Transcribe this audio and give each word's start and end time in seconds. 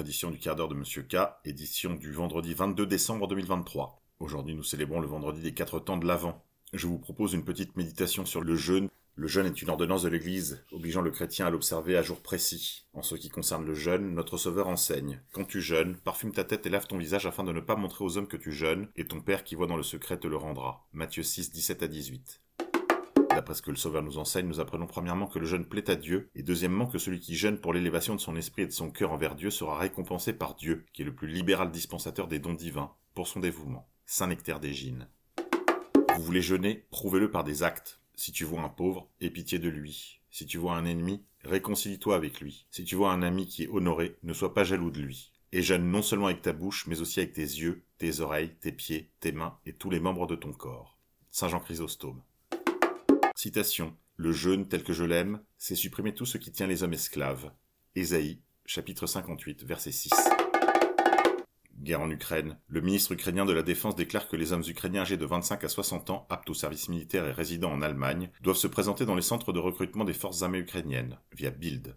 édition 0.00 0.30
du 0.30 0.38
quart 0.38 0.56
d'heure 0.56 0.68
de 0.68 0.74
Monsieur 0.74 1.02
K, 1.02 1.16
édition 1.44 1.94
du 1.94 2.12
vendredi 2.12 2.54
22 2.54 2.86
décembre 2.86 3.26
2023. 3.26 4.00
Aujourd'hui 4.20 4.54
nous 4.54 4.62
célébrons 4.62 5.00
le 5.00 5.06
vendredi 5.06 5.40
des 5.40 5.54
quatre 5.54 5.80
temps 5.80 5.96
de 5.96 6.06
l'Avent. 6.06 6.44
Je 6.72 6.86
vous 6.86 6.98
propose 6.98 7.32
une 7.32 7.44
petite 7.44 7.76
méditation 7.76 8.24
sur 8.24 8.40
le 8.40 8.54
jeûne. 8.54 8.88
Le 9.14 9.26
jeûne 9.26 9.46
est 9.46 9.62
une 9.62 9.70
ordonnance 9.70 10.02
de 10.02 10.08
l'Église, 10.08 10.64
obligeant 10.70 11.00
le 11.00 11.10
chrétien 11.10 11.46
à 11.46 11.50
l'observer 11.50 11.96
à 11.96 12.02
jour 12.02 12.20
précis. 12.20 12.86
En 12.92 13.02
ce 13.02 13.16
qui 13.16 13.28
concerne 13.28 13.66
le 13.66 13.74
jeûne, 13.74 14.14
notre 14.14 14.36
Sauveur 14.36 14.68
enseigne. 14.68 15.20
Quand 15.32 15.44
tu 15.44 15.60
jeûnes, 15.60 15.96
parfume 15.96 16.32
ta 16.32 16.44
tête 16.44 16.66
et 16.66 16.70
lave 16.70 16.86
ton 16.86 16.98
visage 16.98 17.26
afin 17.26 17.42
de 17.42 17.52
ne 17.52 17.60
pas 17.60 17.74
montrer 17.74 18.04
aux 18.04 18.16
hommes 18.16 18.28
que 18.28 18.36
tu 18.36 18.52
jeûnes, 18.52 18.88
et 18.94 19.06
ton 19.06 19.20
Père 19.20 19.42
qui 19.42 19.56
voit 19.56 19.66
dans 19.66 19.76
le 19.76 19.82
secret 19.82 20.18
te 20.18 20.28
le 20.28 20.36
rendra. 20.36 20.86
Matthieu 20.92 21.24
6, 21.24 21.50
17 21.50 21.82
à 21.82 21.88
18. 21.88 22.40
D'après 23.38 23.54
ce 23.54 23.62
que 23.62 23.70
le 23.70 23.76
Sauveur 23.76 24.02
nous 24.02 24.18
enseigne, 24.18 24.48
nous 24.48 24.58
apprenons 24.58 24.88
premièrement 24.88 25.28
que 25.28 25.38
le 25.38 25.46
jeûne 25.46 25.64
plaît 25.64 25.88
à 25.88 25.94
Dieu, 25.94 26.28
et 26.34 26.42
deuxièmement 26.42 26.88
que 26.88 26.98
celui 26.98 27.20
qui 27.20 27.36
jeûne 27.36 27.60
pour 27.60 27.72
l'élévation 27.72 28.16
de 28.16 28.20
son 28.20 28.34
esprit 28.34 28.62
et 28.62 28.66
de 28.66 28.72
son 28.72 28.90
cœur 28.90 29.12
envers 29.12 29.36
Dieu 29.36 29.48
sera 29.50 29.78
récompensé 29.78 30.32
par 30.32 30.56
Dieu, 30.56 30.86
qui 30.92 31.02
est 31.02 31.04
le 31.04 31.14
plus 31.14 31.28
libéral 31.28 31.70
dispensateur 31.70 32.26
des 32.26 32.40
dons 32.40 32.52
divins, 32.52 32.90
pour 33.14 33.28
son 33.28 33.38
dévouement. 33.38 33.88
Saint 34.06 34.26
Nectaire 34.26 34.58
d'Égine. 34.58 35.06
Vous 36.16 36.22
voulez 36.24 36.42
jeûner, 36.42 36.84
prouvez-le 36.90 37.30
par 37.30 37.44
des 37.44 37.62
actes. 37.62 38.00
Si 38.16 38.32
tu 38.32 38.42
vois 38.42 38.62
un 38.62 38.68
pauvre, 38.68 39.08
aie 39.20 39.30
pitié 39.30 39.60
de 39.60 39.68
lui. 39.68 40.20
Si 40.32 40.44
tu 40.44 40.58
vois 40.58 40.74
un 40.74 40.84
ennemi, 40.84 41.22
réconcilie-toi 41.44 42.16
avec 42.16 42.40
lui. 42.40 42.66
Si 42.72 42.82
tu 42.82 42.96
vois 42.96 43.12
un 43.12 43.22
ami 43.22 43.46
qui 43.46 43.62
est 43.62 43.68
honoré, 43.68 44.18
ne 44.24 44.32
sois 44.32 44.52
pas 44.52 44.64
jaloux 44.64 44.90
de 44.90 44.98
lui. 44.98 45.32
Et 45.52 45.62
jeûne 45.62 45.88
non 45.88 46.02
seulement 46.02 46.26
avec 46.26 46.42
ta 46.42 46.52
bouche, 46.52 46.88
mais 46.88 47.00
aussi 47.00 47.20
avec 47.20 47.34
tes 47.34 47.42
yeux, 47.42 47.84
tes 47.98 48.18
oreilles, 48.18 48.56
tes 48.56 48.72
pieds, 48.72 49.12
tes 49.20 49.30
mains 49.30 49.56
et 49.64 49.74
tous 49.74 49.90
les 49.90 50.00
membres 50.00 50.26
de 50.26 50.34
ton 50.34 50.52
corps. 50.52 50.98
Saint 51.30 51.46
Jean 51.46 51.60
Chrysostome. 51.60 52.20
Citation. 53.40 53.96
Le 54.16 54.32
jeûne 54.32 54.66
tel 54.66 54.82
que 54.82 54.92
je 54.92 55.04
l'aime, 55.04 55.40
c'est 55.58 55.76
supprimer 55.76 56.12
tout 56.12 56.26
ce 56.26 56.38
qui 56.38 56.50
tient 56.50 56.66
les 56.66 56.82
hommes 56.82 56.94
esclaves. 56.94 57.52
Ésaïe, 57.94 58.42
chapitre 58.66 59.06
58, 59.06 59.62
verset 59.62 59.92
6. 59.92 60.10
Guerre 61.76 62.00
en 62.00 62.10
Ukraine. 62.10 62.58
Le 62.66 62.80
ministre 62.80 63.12
ukrainien 63.12 63.44
de 63.44 63.52
la 63.52 63.62
Défense 63.62 63.94
déclare 63.94 64.26
que 64.26 64.34
les 64.34 64.52
hommes 64.52 64.64
ukrainiens 64.66 65.02
âgés 65.02 65.16
de 65.16 65.24
25 65.24 65.62
à 65.62 65.68
60 65.68 66.10
ans, 66.10 66.26
aptes 66.30 66.50
au 66.50 66.54
service 66.54 66.88
militaire 66.88 67.28
et 67.28 67.30
résidant 67.30 67.70
en 67.70 67.80
Allemagne, 67.80 68.28
doivent 68.40 68.56
se 68.56 68.66
présenter 68.66 69.06
dans 69.06 69.14
les 69.14 69.22
centres 69.22 69.52
de 69.52 69.60
recrutement 69.60 70.04
des 70.04 70.14
forces 70.14 70.42
armées 70.42 70.58
ukrainiennes, 70.58 71.20
via 71.30 71.52
Bild. 71.52 71.96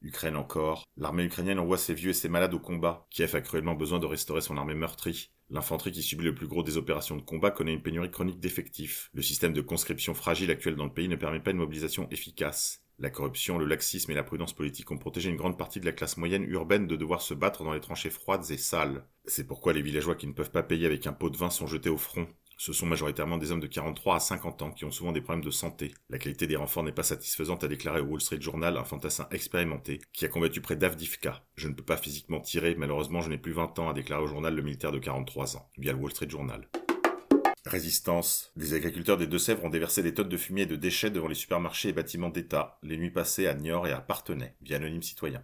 Ukraine 0.00 0.36
encore. 0.36 0.84
L'armée 0.96 1.24
ukrainienne 1.24 1.58
envoie 1.58 1.76
ses 1.76 1.92
vieux 1.92 2.10
et 2.10 2.14
ses 2.14 2.30
malades 2.30 2.54
au 2.54 2.58
combat. 2.58 3.06
Kiev 3.10 3.36
a 3.36 3.42
cruellement 3.42 3.74
besoin 3.74 3.98
de 3.98 4.06
restaurer 4.06 4.40
son 4.40 4.56
armée 4.56 4.74
meurtrie. 4.74 5.30
L'infanterie 5.50 5.92
qui 5.92 6.02
subit 6.02 6.24
le 6.24 6.34
plus 6.34 6.46
gros 6.46 6.62
des 6.62 6.76
opérations 6.76 7.16
de 7.16 7.22
combat 7.22 7.50
connaît 7.50 7.72
une 7.72 7.82
pénurie 7.82 8.10
chronique 8.10 8.38
d'effectifs. 8.38 9.08
Le 9.14 9.22
système 9.22 9.54
de 9.54 9.62
conscription 9.62 10.12
fragile 10.12 10.50
actuel 10.50 10.76
dans 10.76 10.84
le 10.84 10.92
pays 10.92 11.08
ne 11.08 11.16
permet 11.16 11.40
pas 11.40 11.52
une 11.52 11.56
mobilisation 11.56 12.06
efficace. 12.10 12.82
La 12.98 13.08
corruption, 13.08 13.58
le 13.58 13.64
laxisme 13.64 14.10
et 14.10 14.14
la 14.14 14.24
prudence 14.24 14.52
politique 14.52 14.90
ont 14.90 14.98
protégé 14.98 15.30
une 15.30 15.36
grande 15.36 15.56
partie 15.56 15.80
de 15.80 15.86
la 15.86 15.92
classe 15.92 16.16
moyenne 16.16 16.44
urbaine 16.44 16.86
de 16.86 16.96
devoir 16.96 17.22
se 17.22 17.32
battre 17.32 17.64
dans 17.64 17.72
les 17.72 17.80
tranchées 17.80 18.10
froides 18.10 18.50
et 18.50 18.58
sales. 18.58 19.06
C'est 19.24 19.46
pourquoi 19.46 19.72
les 19.72 19.82
villageois 19.82 20.16
qui 20.16 20.26
ne 20.26 20.32
peuvent 20.32 20.50
pas 20.50 20.62
payer 20.62 20.84
avec 20.84 21.06
un 21.06 21.12
pot 21.12 21.30
de 21.30 21.36
vin 21.36 21.48
sont 21.48 21.66
jetés 21.66 21.88
au 21.88 21.96
front. 21.96 22.26
Ce 22.60 22.72
sont 22.72 22.86
majoritairement 22.86 23.38
des 23.38 23.52
hommes 23.52 23.60
de 23.60 23.68
43 23.68 24.16
à 24.16 24.20
50 24.20 24.62
ans 24.62 24.70
qui 24.72 24.84
ont 24.84 24.90
souvent 24.90 25.12
des 25.12 25.20
problèmes 25.20 25.44
de 25.44 25.50
santé. 25.52 25.94
La 26.10 26.18
qualité 26.18 26.48
des 26.48 26.56
renforts 26.56 26.82
n'est 26.82 26.90
pas 26.90 27.04
satisfaisante, 27.04 27.62
a 27.62 27.68
déclaré 27.68 28.00
au 28.00 28.06
Wall 28.06 28.20
Street 28.20 28.40
Journal 28.40 28.76
un 28.76 28.84
fantassin 28.84 29.28
expérimenté 29.30 30.00
qui 30.12 30.24
a 30.24 30.28
combattu 30.28 30.60
près 30.60 30.74
d'Avdivka. 30.74 31.44
Je 31.54 31.68
ne 31.68 31.74
peux 31.74 31.84
pas 31.84 31.96
physiquement 31.96 32.40
tirer, 32.40 32.74
malheureusement 32.74 33.20
je 33.20 33.30
n'ai 33.30 33.38
plus 33.38 33.52
20 33.52 33.78
ans, 33.78 33.90
a 33.90 33.94
déclaré 33.94 34.24
au 34.24 34.26
journal 34.26 34.56
le 34.56 34.62
militaire 34.62 34.90
de 34.90 34.98
43 34.98 35.56
ans, 35.56 35.70
via 35.78 35.92
le 35.92 35.98
Wall 35.98 36.10
Street 36.10 36.28
Journal. 36.28 36.68
Résistance. 37.64 38.50
Les 38.56 38.74
agriculteurs 38.74 39.18
des 39.18 39.28
Deux-Sèvres 39.28 39.64
ont 39.64 39.70
déversé 39.70 40.02
des 40.02 40.14
tonnes 40.14 40.28
de 40.28 40.36
fumier 40.36 40.62
et 40.62 40.66
de 40.66 40.74
déchets 40.74 41.10
devant 41.10 41.28
les 41.28 41.36
supermarchés 41.36 41.90
et 41.90 41.92
bâtiments 41.92 42.30
d'État, 42.30 42.78
les 42.82 42.96
nuits 42.96 43.12
passées 43.12 43.46
à 43.46 43.54
Niort 43.54 43.86
et 43.86 43.92
à 43.92 44.00
Partenay, 44.00 44.56
via 44.62 44.78
Anonyme 44.78 45.02
Citoyen. 45.02 45.42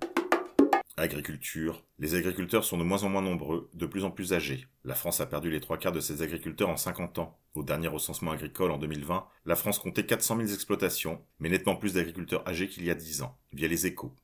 Agriculture. 0.97 1.85
Les 1.99 2.15
agriculteurs 2.15 2.63
sont 2.63 2.79
de 2.79 2.85
moins 2.85 3.03
en 3.03 3.09
moins 3.09 3.21
nombreux, 3.21 3.69
de 3.75 3.85
plus 3.85 4.05
en 4.05 4.13
plus 4.13 4.33
âgés. 4.33 4.69
La 4.85 4.95
France 4.95 5.21
a 5.21 5.27
perdu 5.27 5.51
les 5.51 5.61
trois 5.61 5.77
quarts 5.77 5.91
de 5.91 5.99
ses 5.99 6.23
agriculteurs 6.23 6.69
en 6.69 6.77
50 6.77 7.19
ans. 7.19 7.37
Au 7.57 7.65
dernier 7.65 7.89
recensement 7.89 8.31
agricole 8.31 8.71
en 8.71 8.79
2020, 8.79 9.27
la 9.45 9.57
France 9.57 9.81
comptait 9.81 10.07
400 10.07 10.37
000 10.37 10.49
exploitations, 10.51 11.21
mais 11.41 11.49
nettement 11.49 11.75
plus 11.75 11.95
d'agriculteurs 11.95 12.49
âgés 12.49 12.69
qu'il 12.69 12.85
y 12.85 12.93
a 12.93 12.95
10 12.95 13.23
ans, 13.23 13.37
via 13.53 13.67
les 13.67 13.89
échos. 13.89 14.15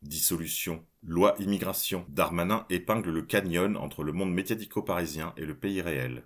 Dissolution. 0.00 0.82
Loi 1.02 1.34
immigration. 1.38 2.06
Darmanin 2.08 2.64
épingle 2.70 3.10
le 3.10 3.20
canyon 3.20 3.76
entre 3.76 4.04
le 4.04 4.12
monde 4.12 4.32
médiatico-parisien 4.32 5.34
et 5.36 5.44
le 5.44 5.54
pays 5.54 5.82
réel. 5.82 6.24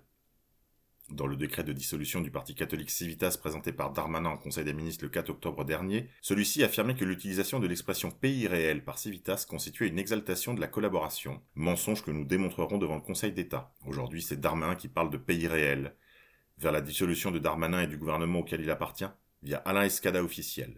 Dans 1.11 1.25
le 1.25 1.35
décret 1.35 1.63
de 1.63 1.73
dissolution 1.73 2.21
du 2.21 2.29
parti 2.29 2.53
catholique 2.53 2.91
Civitas 2.91 3.35
présenté 3.39 3.71
par 3.71 3.91
Darmanin 3.91 4.29
en 4.29 4.37
Conseil 4.37 4.63
des 4.63 4.73
ministres 4.73 5.03
le 5.03 5.09
4 5.09 5.31
octobre 5.31 5.65
dernier, 5.65 6.07
celui-ci 6.21 6.63
affirmait 6.63 6.95
que 6.95 7.03
l'utilisation 7.03 7.59
de 7.59 7.65
l'expression 7.65 8.11
pays 8.11 8.47
réel 8.47 8.83
par 8.83 8.99
Civitas 8.99 9.45
constituait 9.49 9.87
une 9.87 9.97
exaltation 9.97 10.53
de 10.53 10.61
la 10.61 10.67
collaboration, 10.67 11.41
mensonge 11.55 12.03
que 12.03 12.11
nous 12.11 12.25
démontrerons 12.25 12.77
devant 12.77 12.95
le 12.95 13.01
Conseil 13.01 13.31
d'État. 13.31 13.73
Aujourd'hui, 13.87 14.21
c'est 14.21 14.39
Darmanin 14.39 14.75
qui 14.75 14.87
parle 14.87 15.09
de 15.09 15.17
pays 15.17 15.47
réel. 15.47 15.95
Vers 16.59 16.71
la 16.71 16.81
dissolution 16.81 17.31
de 17.31 17.39
Darmanin 17.39 17.81
et 17.81 17.87
du 17.87 17.97
gouvernement 17.97 18.39
auquel 18.39 18.61
il 18.61 18.69
appartient, 18.69 19.09
via 19.41 19.57
Alain 19.59 19.83
Escada 19.83 20.23
officiel. 20.23 20.77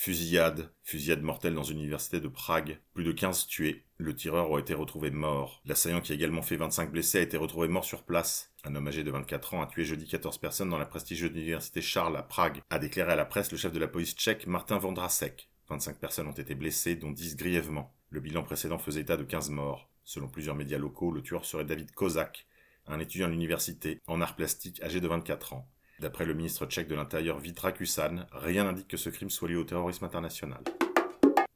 Fusillade. 0.00 0.70
Fusillade 0.84 1.22
mortelle 1.22 1.54
dans 1.54 1.64
une 1.64 1.80
université 1.80 2.20
de 2.20 2.28
Prague. 2.28 2.78
Plus 2.94 3.02
de 3.02 3.10
15 3.10 3.48
tués. 3.48 3.84
Le 3.96 4.14
tireur 4.14 4.48
aurait 4.48 4.60
été 4.60 4.72
retrouvé 4.72 5.10
mort. 5.10 5.60
L'assaillant 5.64 6.00
qui 6.00 6.12
a 6.12 6.14
également 6.14 6.40
fait 6.40 6.54
25 6.54 6.92
blessés 6.92 7.18
a 7.18 7.22
été 7.22 7.36
retrouvé 7.36 7.66
mort 7.66 7.84
sur 7.84 8.04
place. 8.04 8.52
Un 8.62 8.76
homme 8.76 8.86
âgé 8.86 9.02
de 9.02 9.10
24 9.10 9.54
ans 9.54 9.62
a 9.62 9.66
tué 9.66 9.84
jeudi 9.84 10.06
14 10.06 10.38
personnes 10.38 10.70
dans 10.70 10.78
la 10.78 10.86
prestigieuse 10.86 11.32
université 11.32 11.82
Charles 11.82 12.16
à 12.16 12.22
Prague, 12.22 12.62
a 12.70 12.78
déclaré 12.78 13.10
à 13.10 13.16
la 13.16 13.24
presse 13.24 13.50
le 13.50 13.58
chef 13.58 13.72
de 13.72 13.80
la 13.80 13.88
police 13.88 14.14
tchèque 14.14 14.46
Martin 14.46 14.78
Vondrasek. 14.78 15.50
25 15.68 15.98
personnes 15.98 16.28
ont 16.28 16.32
été 16.32 16.54
blessées, 16.54 16.94
dont 16.94 17.10
10 17.10 17.34
grièvement. 17.34 17.92
Le 18.10 18.20
bilan 18.20 18.44
précédent 18.44 18.78
faisait 18.78 19.00
état 19.00 19.16
de 19.16 19.24
15 19.24 19.50
morts. 19.50 19.90
Selon 20.04 20.28
plusieurs 20.28 20.54
médias 20.54 20.78
locaux, 20.78 21.10
le 21.10 21.22
tueur 21.22 21.44
serait 21.44 21.64
David 21.64 21.90
Kozak, 21.90 22.46
un 22.86 23.00
étudiant 23.00 23.26
à 23.26 23.30
l'université 23.30 24.00
en 24.06 24.20
art 24.20 24.36
plastique 24.36 24.80
âgé 24.80 25.00
de 25.00 25.08
24 25.08 25.54
ans. 25.54 25.68
D'après 26.00 26.24
le 26.24 26.34
ministre 26.34 26.64
tchèque 26.66 26.86
de 26.86 26.94
l'Intérieur 26.94 27.40
Vitra 27.40 27.72
Kusan, 27.72 28.26
rien 28.30 28.64
n'indique 28.64 28.86
que 28.86 28.96
ce 28.96 29.10
crime 29.10 29.30
soit 29.30 29.48
lié 29.48 29.56
au 29.56 29.64
terrorisme 29.64 30.04
international. 30.04 30.62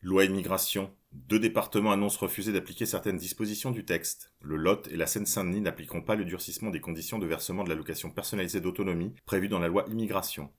Loi 0.00 0.25
immigration. 0.25 0.91
Deux 1.12 1.38
départements 1.38 1.92
annoncent 1.92 2.19
refuser 2.19 2.52
d'appliquer 2.52 2.84
certaines 2.84 3.19
dispositions 3.19 3.70
du 3.70 3.84
texte. 3.84 4.32
Le 4.41 4.56
Lot 4.56 4.88
et 4.88 4.97
la 4.97 5.06
Seine-Saint-Denis 5.06 5.60
n'appliqueront 5.60 6.02
pas 6.02 6.16
le 6.16 6.25
durcissement 6.25 6.70
des 6.70 6.81
conditions 6.81 7.20
de 7.20 7.26
versement 7.26 7.62
de 7.62 7.69
l'allocation 7.69 8.10
personnalisée 8.10 8.60
d'autonomie 8.60 9.14
prévue 9.26 9.48
dans 9.48 9.60
la 9.60 9.69
loi 9.69 9.84
immigration. 9.88 10.50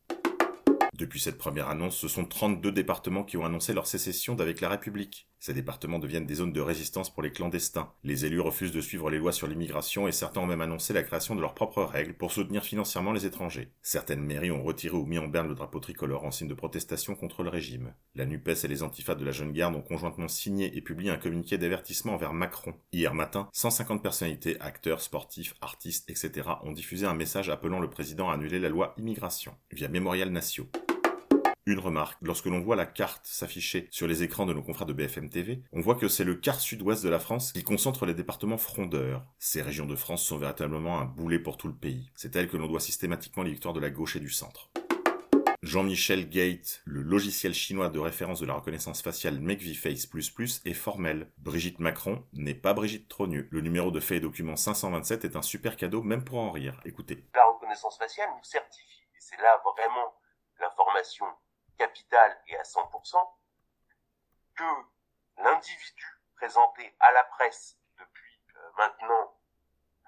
Depuis 0.94 1.20
cette 1.20 1.38
première 1.38 1.68
annonce, 1.68 1.98
ce 1.98 2.08
sont 2.08 2.24
32 2.24 2.72
départements 2.72 3.26
qui 3.26 3.36
ont 3.36 3.44
annoncé 3.44 3.74
leur 3.74 3.88
sécession 3.88 4.36
d'avec 4.36 4.62
la 4.62 4.70
République. 4.70 5.28
Ces 5.46 5.54
départements 5.54 6.00
deviennent 6.00 6.26
des 6.26 6.36
zones 6.36 6.54
de 6.54 6.62
résistance 6.62 7.10
pour 7.10 7.22
les 7.22 7.34
clandestins. 7.34 7.92
Les 8.06 8.26
élus 8.26 8.40
refusent 8.40 8.72
de 8.72 8.80
suivre 8.80 9.10
les 9.10 9.18
lois 9.18 9.34
sur 9.34 9.46
l'immigration 9.46 10.08
et 10.08 10.14
certains 10.14 10.40
ont 10.40 10.46
même 10.46 10.62
annoncé 10.62 10.94
la 10.94 11.04
création 11.04 11.36
de 11.36 11.42
leurs 11.42 11.54
propres 11.54 11.84
règles 11.84 12.14
pour 12.14 12.32
soutenir 12.32 12.64
financièrement 12.64 13.12
les 13.12 13.26
étrangers. 13.26 13.68
Certaines 13.82 14.24
mairies 14.24 14.52
ont 14.52 14.64
retiré 14.64 14.96
ou 14.96 15.06
mis 15.06 15.18
en 15.18 15.28
berne 15.28 15.50
le 15.50 15.56
drapeau 15.56 15.82
tricolore 15.82 16.24
en 16.24 16.32
signe 16.32 16.48
de 16.48 16.54
protestation 16.54 17.14
contre 17.14 17.44
le 17.44 17.50
régime. 17.50 17.94
La 18.16 18.26
NUPES 18.26 18.64
et 18.64 18.68
les 18.70 18.84
antifas 18.84 19.16
de 19.16 19.26
la 19.26 19.34
jeune 19.34 19.52
garde 19.52 19.76
ont 19.76 19.82
conjointement 19.82 20.30
signé 20.30 20.78
et 20.78 20.82
publié 20.82 21.12
un 21.12 21.18
communiqué 21.18 21.58
d'avertissement 21.58 22.14
envers 22.14 22.32
Macron. 22.32 22.76
Hier 22.94 23.14
matin, 23.14 23.50
150 23.52 24.02
personnalités, 24.02 24.58
acteurs, 24.62 25.02
sportifs, 25.02 25.56
artistes, 25.60 26.10
etc. 26.10 26.52
ont 26.64 26.72
diffusé 26.72 27.06
un 27.06 27.16
message 27.16 27.50
appelant 27.50 27.82
le 27.82 27.90
président 27.90 28.30
à 28.30 28.36
annuler 28.36 28.60
la 28.62 28.70
loi 28.70 28.94
immigration 28.98 29.58
via 29.74 29.90
Mémorial 29.90 30.30
Nation. 30.30 30.70
Une 31.66 31.80
remarque, 31.80 32.18
lorsque 32.22 32.48
l'on 32.48 32.60
voit 32.60 32.76
la 32.76 32.86
carte 32.86 33.26
s'afficher 33.26 33.88
sur 33.90 34.06
les 34.06 34.22
écrans 34.22 34.46
de 34.46 34.54
nos 34.54 34.62
confrères 34.62 34.86
de 34.86 34.92
BFM 34.92 35.30
TV, 35.30 35.64
on 35.72 35.80
voit 35.80 35.96
que 35.96 36.10
c'est 36.10 36.26
le 36.26 36.36
quart 36.36 36.60
sud-ouest 36.60 37.02
de 37.02 37.08
la 37.08 37.20
France 37.20 37.54
qui 37.54 37.64
concentre 37.64 38.06
les 38.06 38.14
départements 38.14 38.58
frondeurs. 38.58 39.24
Ces 39.40 39.62
régions 39.62 39.86
de 39.86 39.96
France 39.96 40.26
sont 40.26 40.38
véritablement 40.38 41.00
un 41.00 41.06
boulet 41.06 41.40
pour 41.40 41.56
tout 41.56 41.70
le 41.70 41.74
pays. 41.74 42.12
C'est 42.16 42.36
elles 42.36 42.50
que 42.50 42.58
l'on 42.58 42.68
doit 42.68 42.82
systématiquement 42.82 43.44
les 43.44 43.52
victoires 43.52 43.74
de 43.74 43.80
la 43.80 43.92
gauche 43.92 44.18
et 44.18 44.20
du 44.20 44.30
centre. 44.30 44.72
Jean-Michel 45.62 46.28
Gate, 46.28 46.82
le 46.84 47.02
logiciel 47.02 47.54
chinois 47.54 47.88
de 47.88 47.98
référence 47.98 48.42
de 48.42 48.46
la 48.46 48.56
reconnaissance 48.56 49.02
faciale 49.02 49.40
MakeViFace++ 49.40 50.10
est 50.66 50.74
formel. 50.74 51.32
Brigitte 51.38 51.80
Macron 51.80 52.26
n'est 52.34 52.56
pas 52.56 52.74
Brigitte 52.74 53.08
Trogneux. 53.08 53.48
Le 53.52 53.62
numéro 53.62 53.90
de 53.90 54.02
fait 54.02 54.18
et 54.18 54.20
document 54.20 54.58
527 54.58 55.24
est 55.24 55.38
un 55.38 55.42
super 55.42 55.78
cadeau 55.78 56.04
même 56.04 56.26
pour 56.26 56.40
en 56.40 56.52
rire. 56.52 56.82
Écoutez. 56.84 57.24
La 57.34 57.46
reconnaissance 57.46 57.98
faciale 57.98 58.28
nous 58.36 58.44
certifie, 58.44 59.04
et 59.16 59.20
c'est 59.22 59.38
là 59.38 59.62
vraiment 59.64 60.14
l'information 60.60 61.26
capital 61.78 62.42
et 62.48 62.58
à 62.58 62.64
100%, 62.64 63.18
que 64.56 64.64
l'individu 65.38 66.22
présenté 66.36 66.96
à 67.00 67.12
la 67.12 67.24
presse 67.24 67.78
depuis 67.98 68.42
euh, 68.56 68.72
maintenant 68.78 69.38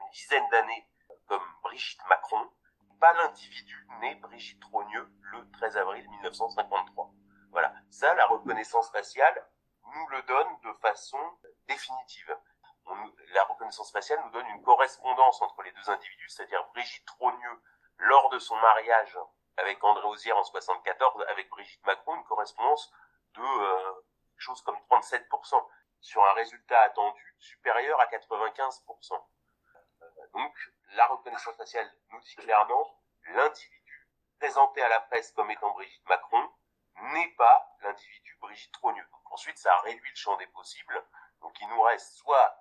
une 0.02 0.10
dizaine 0.12 0.48
d'années 0.50 0.90
comme 1.28 1.44
Brigitte 1.64 2.06
Macron, 2.08 2.50
pas 3.00 3.14
l'individu 3.14 3.88
né 4.02 4.16
Brigitte 4.16 4.62
Trogneux 4.62 5.12
le 5.32 5.50
13 5.52 5.78
avril 5.78 6.10
1953. 6.10 7.12
Voilà, 7.52 7.74
ça, 7.90 8.14
la 8.16 8.26
reconnaissance 8.28 8.92
faciale 8.92 9.48
nous 9.94 10.08
le 10.08 10.22
donne 10.24 10.60
de 10.64 10.74
façon 10.80 11.20
définitive. 11.68 12.38
la 13.34 13.44
reconnaissance 13.46 13.92
faciale 13.92 14.20
nous 14.26 14.32
donne 14.32 14.48
une 14.48 14.62
correspondance 14.62 15.42
entre 15.42 15.62
les 15.64 15.72
deux 15.72 15.90
individus, 15.90 16.30
c'est-à-dire 16.30 16.66
Brigitte 16.74 17.06
Trogneux, 17.06 17.64
lors 17.98 18.30
de 18.30 18.40
son 18.40 18.56
mariage 18.58 19.18
avec 19.58 19.84
André 19.84 20.06
Osière 20.08 20.38
en 20.38 20.44
74, 20.44 21.26
avec 21.30 21.50
Brigitte 21.50 21.86
Macron, 21.86 22.16
une 22.16 22.24
correspondance 22.24 22.92
de 23.36 23.42
euh, 23.42 23.94
chose 24.38 24.62
comme 24.62 24.78
37%. 24.90 25.68
sur 26.02 26.24
un 26.24 26.34
résultat 26.34 26.82
attendu 26.82 27.36
supérieur 27.40 28.00
à 28.00 28.06
95%. 28.06 29.14
Euh, 29.14 30.06
donc, 30.34 30.54
la 30.94 31.08
reconnaissance 31.08 31.56
faciale 31.56 31.92
nous 32.12 32.20
dit 32.22 32.36
clairement 32.36 33.02
l'individu 33.34 34.08
présenté 34.38 34.82
à 34.82 34.90
la 34.90 35.00
presse 35.02 35.32
comme 35.32 35.50
étant 35.50 35.72
Brigitte 35.72 36.08
Macron 36.08 36.50
n'est 37.14 37.34
pas 37.38 37.76
l'individu 37.82 38.38
Brigitte 38.40 38.74
Trogneux. 38.74 39.08
ensuite, 39.32 39.58
ça 39.58 39.76
réduit 39.80 40.10
le 40.10 40.16
champ 40.16 40.38
des 40.38 40.48
possibles. 40.48 41.04
Donc, 41.42 41.60
il 41.60 41.68
nous 41.70 41.82
reste 41.82 42.14
soit 42.18 42.56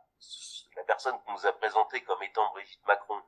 la 0.77 0.85
personne 0.85 1.21
qu'on 1.23 1.33
nous 1.33 1.47
a 1.47 1.53
présentée 1.53 2.03
comme 2.03 2.23
étant 2.23 2.51
Brigitte 2.53 2.85
Macron, 2.87 3.23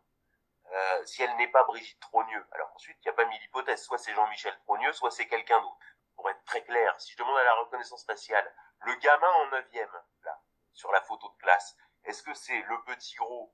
si 1.07 1.23
elle 1.23 1.35
n'est 1.37 1.49
pas 1.49 1.65
Brigitte 1.65 2.01
Trogneux. 2.01 2.47
Alors 2.53 2.71
ensuite, 2.75 2.97
il 3.01 3.05
n'y 3.05 3.11
a 3.11 3.15
pas 3.15 3.25
mille 3.25 3.43
hypothèses. 3.45 3.83
Soit 3.83 3.99
c'est 3.99 4.15
Jean-Michel 4.15 4.57
Trogneux, 4.61 4.93
soit 4.93 5.11
c'est 5.11 5.27
quelqu'un 5.27 5.61
d'autre. 5.61 5.77
Pour 6.17 6.31
être 6.31 6.45
très 6.45 6.63
clair, 6.65 6.99
si 7.01 7.13
je 7.13 7.19
demande 7.19 7.37
à 7.39 7.45
la 7.45 7.55
reconnaissance 7.55 8.05
faciale, 8.05 8.55
le 8.81 8.95
gamin 8.97 9.29
en 9.29 9.47
neuvième, 9.47 10.03
là, 10.23 10.41
sur 10.73 10.91
la 10.93 11.01
photo 11.03 11.29
de 11.29 11.37
classe, 11.39 11.77
est-ce 12.05 12.23
que 12.23 12.35
c'est 12.35 12.61
le 12.63 12.83
petit 12.85 13.17
gros, 13.17 13.53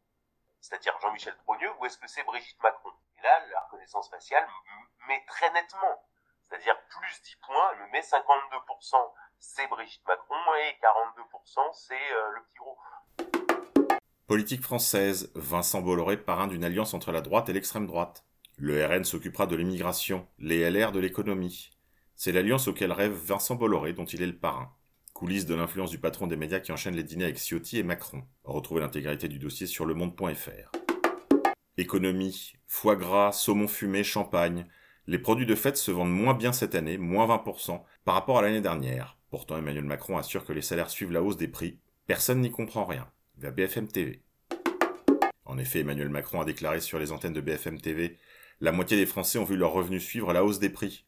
c'est-à-dire 0.60 0.99
Jean-Michel 1.00 1.37
Trogneux, 1.38 1.72
ou 1.78 1.87
est-ce 1.87 1.99
que 1.99 2.06
c'est 2.06 2.22
Brigitte 2.22 2.62
Macron? 2.62 2.93
Et 3.19 3.22
là, 3.22 3.46
la 3.46 3.60
reconnaissance 3.62 4.10
faciale 4.10 4.48
met 5.08 5.25
très 5.26 5.50
nettement, 5.50 6.06
c'est-à-dire 6.48 6.78
plus 6.88 7.22
10 7.22 7.37
points, 7.37 7.70
elle 7.72 7.78
me 7.81 7.88
met 7.88 8.00
52%, 8.00 9.14
c'est 9.38 9.66
Brigitte 9.69 10.06
Macron, 10.06 10.55
et 10.55 10.78
42%, 10.81 11.72
c'est 11.72 12.12
euh, 12.12 12.31
le 12.31 12.44
petit 12.44 12.58
gros. 12.58 12.78
Politique 14.28 14.62
française, 14.62 15.32
Vincent 15.34 15.82
Bolloré, 15.82 16.16
parrain 16.16 16.46
d'une 16.46 16.64
alliance 16.64 16.94
entre 16.94 17.10
la 17.10 17.20
droite 17.20 17.48
et 17.48 17.52
l'extrême 17.52 17.86
droite. 17.86 18.24
Le 18.56 18.84
RN 18.86 19.04
s'occupera 19.04 19.46
de 19.46 19.56
l'immigration, 19.56 20.26
les 20.38 20.70
LR 20.70 20.92
de 20.92 21.00
l'économie. 21.00 21.70
C'est 22.14 22.30
l'alliance 22.30 22.69
auquel 22.69 22.92
rêve 22.92 23.12
Vincent 23.12 23.56
Bolloré, 23.56 23.92
dont 23.92 24.04
il 24.04 24.22
est 24.22 24.26
le 24.26 24.36
parrain. 24.36 24.72
Coulisses 25.12 25.44
de 25.44 25.56
l'influence 25.56 25.90
du 25.90 25.98
patron 25.98 26.28
des 26.28 26.36
médias 26.36 26.60
qui 26.60 26.70
enchaîne 26.70 26.94
les 26.94 27.02
dîners 27.02 27.24
avec 27.24 27.38
Ciotti 27.38 27.78
et 27.78 27.82
Macron. 27.82 28.22
Retrouvez 28.44 28.80
l'intégralité 28.80 29.26
du 29.26 29.40
dossier 29.40 29.66
sur 29.66 29.86
lemonde.fr. 29.86 30.70
Économie, 31.76 32.52
foie 32.66 32.96
gras, 32.96 33.32
saumon 33.32 33.66
fumé, 33.66 34.04
champagne. 34.04 34.66
Les 35.08 35.19
produits 35.19 35.46
de 35.46 35.56
fête 35.56 35.76
se 35.76 35.90
vendent 35.90 36.14
moins 36.14 36.34
bien 36.34 36.52
cette 36.52 36.76
année, 36.76 36.96
moins 36.96 37.26
20%, 37.26 37.82
par 38.04 38.14
rapport 38.14 38.38
à 38.38 38.42
l'année 38.42 38.60
dernière. 38.60 39.19
Pourtant, 39.30 39.58
Emmanuel 39.58 39.84
Macron 39.84 40.16
assure 40.16 40.44
que 40.44 40.52
les 40.52 40.62
salaires 40.62 40.90
suivent 40.90 41.12
la 41.12 41.22
hausse 41.22 41.36
des 41.36 41.48
prix. 41.48 41.80
Personne 42.06 42.40
n'y 42.40 42.52
comprend 42.52 42.84
rien. 42.84 43.10
BFM 43.50 43.88
TV. 43.88 44.22
En 45.44 45.58
effet, 45.58 45.80
Emmanuel 45.80 46.08
Macron 46.08 46.40
a 46.40 46.44
déclaré 46.44 46.80
sur 46.80 46.98
les 46.98 47.12
antennes 47.12 47.32
de 47.32 47.40
BFM 47.40 47.80
TV 47.80 48.16
La 48.60 48.72
moitié 48.72 48.96
des 48.96 49.06
Français 49.06 49.38
ont 49.38 49.44
vu 49.44 49.56
leurs 49.56 49.72
revenus 49.72 50.04
suivre 50.04 50.32
la 50.32 50.44
hausse 50.44 50.60
des 50.60 50.70
prix. 50.70 51.04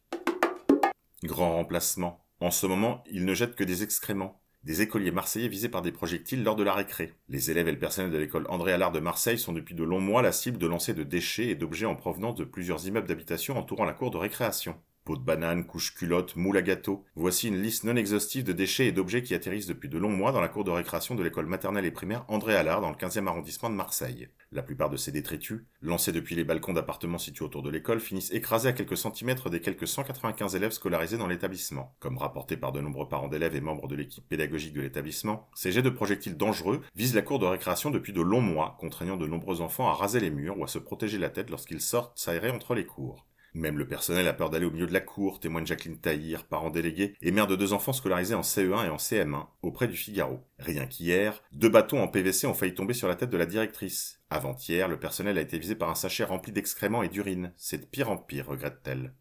Grand 1.23 1.53
remplacement. 1.53 2.25
En 2.39 2.51
ce 2.51 2.67
moment, 2.67 3.03
ils 3.09 3.25
ne 3.25 3.33
jettent 3.33 3.55
que 3.55 3.63
des 3.63 3.83
excréments. 3.83 4.41
Des 4.63 4.81
écoliers 4.81 5.11
marseillais 5.11 5.47
visés 5.47 5.69
par 5.69 5.81
des 5.81 5.91
projectiles 5.91 6.43
lors 6.43 6.55
de 6.55 6.63
la 6.63 6.73
récré. 6.73 7.13
Les 7.29 7.51
élèves 7.51 7.67
et 7.67 7.71
le 7.71 7.79
personnel 7.79 8.11
de 8.11 8.17
l'école 8.17 8.47
André 8.49 8.73
Allard 8.73 8.91
de 8.91 8.99
Marseille 8.99 9.37
sont 9.37 9.53
depuis 9.53 9.75
de 9.75 9.83
longs 9.83 10.01
mois 10.01 10.21
la 10.21 10.31
cible 10.31 10.57
de 10.57 10.67
lancers 10.67 10.95
de 10.95 11.03
déchets 11.03 11.47
et 11.47 11.55
d'objets 11.55 11.85
en 11.85 11.95
provenance 11.95 12.35
de 12.35 12.43
plusieurs 12.43 12.85
immeubles 12.87 13.07
d'habitation 13.07 13.57
entourant 13.57 13.85
la 13.85 13.93
cour 13.93 14.11
de 14.11 14.17
récréation. 14.17 14.75
Peau 15.05 15.17
de 15.17 15.21
banane, 15.21 15.67
couche 15.67 15.93
culotte, 15.93 16.35
moule 16.35 16.57
à 16.57 16.63
gâteau. 16.63 17.05
Voici 17.13 17.47
une 17.47 17.61
liste 17.61 17.83
non 17.83 17.95
exhaustive 17.95 18.43
de 18.43 18.53
déchets 18.53 18.87
et 18.87 18.91
d'objets 18.91 19.21
qui 19.21 19.35
atterrissent 19.35 19.67
depuis 19.67 19.87
de 19.87 19.99
longs 19.99 20.09
mois 20.09 20.31
dans 20.31 20.41
la 20.41 20.47
cour 20.47 20.63
de 20.63 20.71
récréation 20.71 21.13
de 21.13 21.21
l'école 21.21 21.45
maternelle 21.45 21.85
et 21.85 21.91
primaire 21.91 22.25
André 22.27 22.55
Allard 22.55 22.81
dans 22.81 22.89
le 22.89 22.95
15e 22.95 23.27
arrondissement 23.27 23.69
de 23.69 23.75
Marseille. 23.75 24.29
La 24.51 24.63
plupart 24.63 24.89
de 24.89 24.97
ces 24.97 25.11
détritus, 25.11 25.61
lancés 25.83 26.11
depuis 26.11 26.33
les 26.33 26.43
balcons 26.43 26.73
d'appartements 26.73 27.19
situés 27.19 27.45
autour 27.45 27.61
de 27.61 27.69
l'école, 27.69 27.99
finissent 27.99 28.31
écrasés 28.31 28.69
à 28.69 28.73
quelques 28.73 28.97
centimètres 28.97 29.51
des 29.51 29.61
quelques 29.61 29.87
195 29.87 30.55
élèves 30.55 30.71
scolarisés 30.71 31.19
dans 31.19 31.27
l'établissement. 31.27 31.95
Comme 31.99 32.17
rapporté 32.17 32.57
par 32.57 32.71
de 32.71 32.81
nombreux 32.81 33.07
parents 33.07 33.27
d'élèves 33.27 33.55
et 33.55 33.61
membres 33.61 33.87
de 33.87 33.95
l'équipe 33.95 34.27
pédagogique 34.27 34.73
de 34.73 34.81
l'établissement, 34.81 35.47
ces 35.53 35.71
jets 35.71 35.83
de 35.83 35.91
projectiles 35.91 36.35
dangereux 36.35 36.81
visent 36.95 37.13
la 37.13 37.21
cour 37.21 37.37
de 37.37 37.45
récréation 37.45 37.91
depuis 37.91 38.11
de 38.11 38.21
longs 38.21 38.41
mois, 38.41 38.75
contraignant 38.79 39.17
de 39.17 39.27
nombreux 39.27 39.61
enfants 39.61 39.87
à 39.87 39.93
raser 39.93 40.19
les 40.19 40.31
murs 40.31 40.57
ou 40.57 40.63
à 40.63 40.67
se 40.67 40.79
protéger 40.79 41.19
la 41.19 41.29
tête 41.29 41.51
lorsqu'ils 41.51 41.79
sortent 41.79 42.17
s'aérer 42.17 42.49
entre 42.49 42.73
les 42.73 42.87
cours. 42.87 43.27
Même 43.55 43.77
le 43.77 43.87
personnel 43.87 44.27
a 44.27 44.33
peur 44.33 44.49
d'aller 44.49 44.65
au 44.65 44.71
milieu 44.71 44.85
de 44.85 44.91
la 44.91 44.99
cour, 44.99 45.39
témoigne 45.39 45.65
Jacqueline 45.65 45.97
Tahir, 45.97 46.43
parent 46.43 46.69
délégué 46.69 47.13
et 47.21 47.31
mère 47.31 47.47
de 47.47 47.55
deux 47.55 47.71
enfants 47.71 47.93
scolarisés 47.93 48.35
en 48.35 48.41
CE1 48.41 48.85
et 48.85 48.89
en 48.89 48.97
CM1, 48.97 49.47
auprès 49.61 49.87
du 49.87 49.95
Figaro. 49.95 50.45
Rien 50.59 50.85
qu'hier, 50.85 51.41
deux 51.53 51.69
bâtons 51.69 52.03
en 52.03 52.09
PVC 52.09 52.47
ont 52.47 52.53
failli 52.53 52.73
tomber 52.73 52.93
sur 52.93 53.07
la 53.07 53.15
tête 53.15 53.29
de 53.29 53.37
la 53.37 53.45
directrice. 53.45 54.19
Avant-hier, 54.29 54.89
le 54.89 54.99
personnel 54.99 55.37
a 55.37 55.41
été 55.41 55.57
visé 55.57 55.73
par 55.75 55.89
un 55.89 55.95
sachet 55.95 56.25
rempli 56.25 56.51
d'excréments 56.51 57.01
et 57.01 57.07
d'urine. 57.07 57.53
C'est 57.55 57.77
de 57.77 57.85
pire 57.85 58.11
en 58.11 58.17
pire, 58.17 58.47
regrette-t-elle. 58.47 59.13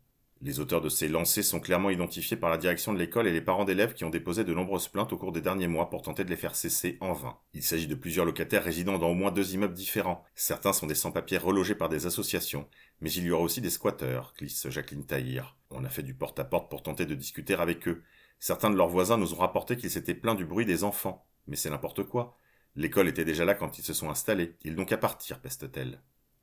Les 0.45 0.61
auteurs 0.61 0.83
de 0.83 0.91
ces 0.91 1.09
lancers 1.09 1.43
sont 1.43 1.59
clairement 1.59 1.89
identifiés 1.89 2.37
par 2.37 2.51
la 2.51 2.59
direction 2.59 2.93
de 2.93 2.99
l'école 2.99 3.27
et 3.27 3.33
les 3.33 3.41
parents 3.41 3.65
d'élèves 3.65 3.95
qui 3.95 4.05
ont 4.05 4.11
déposé 4.11 4.45
de 4.45 4.53
nombreuses 4.53 4.89
plaintes 4.89 5.11
au 5.15 5.17
cours 5.17 5.33
des 5.33 5.41
derniers 5.41 5.69
mois 5.69 5.89
pour 5.89 6.03
tenter 6.03 6.23
de 6.23 6.29
les 6.29 6.37
faire 6.37 6.55
cesser 6.55 6.99
en 7.01 7.15
vain. 7.15 7.39
Il 7.55 7.63
s'agit 7.63 7.87
de 7.87 7.95
plusieurs 7.95 8.27
locataires 8.27 8.63
résidant 8.63 8.99
dans 8.99 9.09
au 9.09 9.15
moins 9.15 9.33
deux 9.33 9.55
immeubles 9.55 9.73
différents. 9.73 10.23
Certains 10.35 10.75
sont 10.75 10.87
des 10.87 10.95
sans-papiers 10.95 11.39
relogés 11.39 11.75
par 11.75 11.89
des 11.89 12.05
associations, 12.05 12.69
mais 13.01 13.11
il 13.11 13.25
y 13.25 13.31
aura 13.31 13.43
aussi 13.43 13.63
des 13.63 13.71
squatteurs, 13.71 14.35
glisse 14.39 14.69
Jacqueline 14.69 15.07
Tahir. 15.07 15.57
On 15.71 15.83
a 15.83 15.89
fait 15.89 16.03
du 16.03 16.13
porte-à-porte 16.13 16.69
pour 16.69 16.83
tenter 16.83 17.07
de 17.07 17.15
discuter 17.15 17.55
avec 17.55 17.89
eux. 17.89 18.03
Certains 18.39 18.69
de 18.69 18.77
leurs 18.77 18.89
voisins 18.89 19.17
nous 19.17 19.33
ont 19.33 19.39
rapporté 19.39 19.79
qu'ils 19.79 19.93
s'étaient 19.93 20.13
plaints 20.13 20.35
du 20.35 20.45
bruit 20.45 20.67
des 20.67 20.85
enfants. 20.85 21.25
Mais 21.47 21.57
c'est 21.57 21.71
n'importe 21.71 22.03
quoi. 22.03 22.37
L'école 22.77 23.09
était 23.09 23.25
déjà 23.25 23.47
là 23.47 23.55
quand 23.55 23.79
ils 23.79 23.85
se 23.85 23.95
sont 23.95 24.11
installés. 24.11 24.57
Ils 24.63 24.75
n'ont 24.75 24.85
qu'à 24.85 24.99
partir, 24.99 25.41
peste-t-elle. 25.41 26.03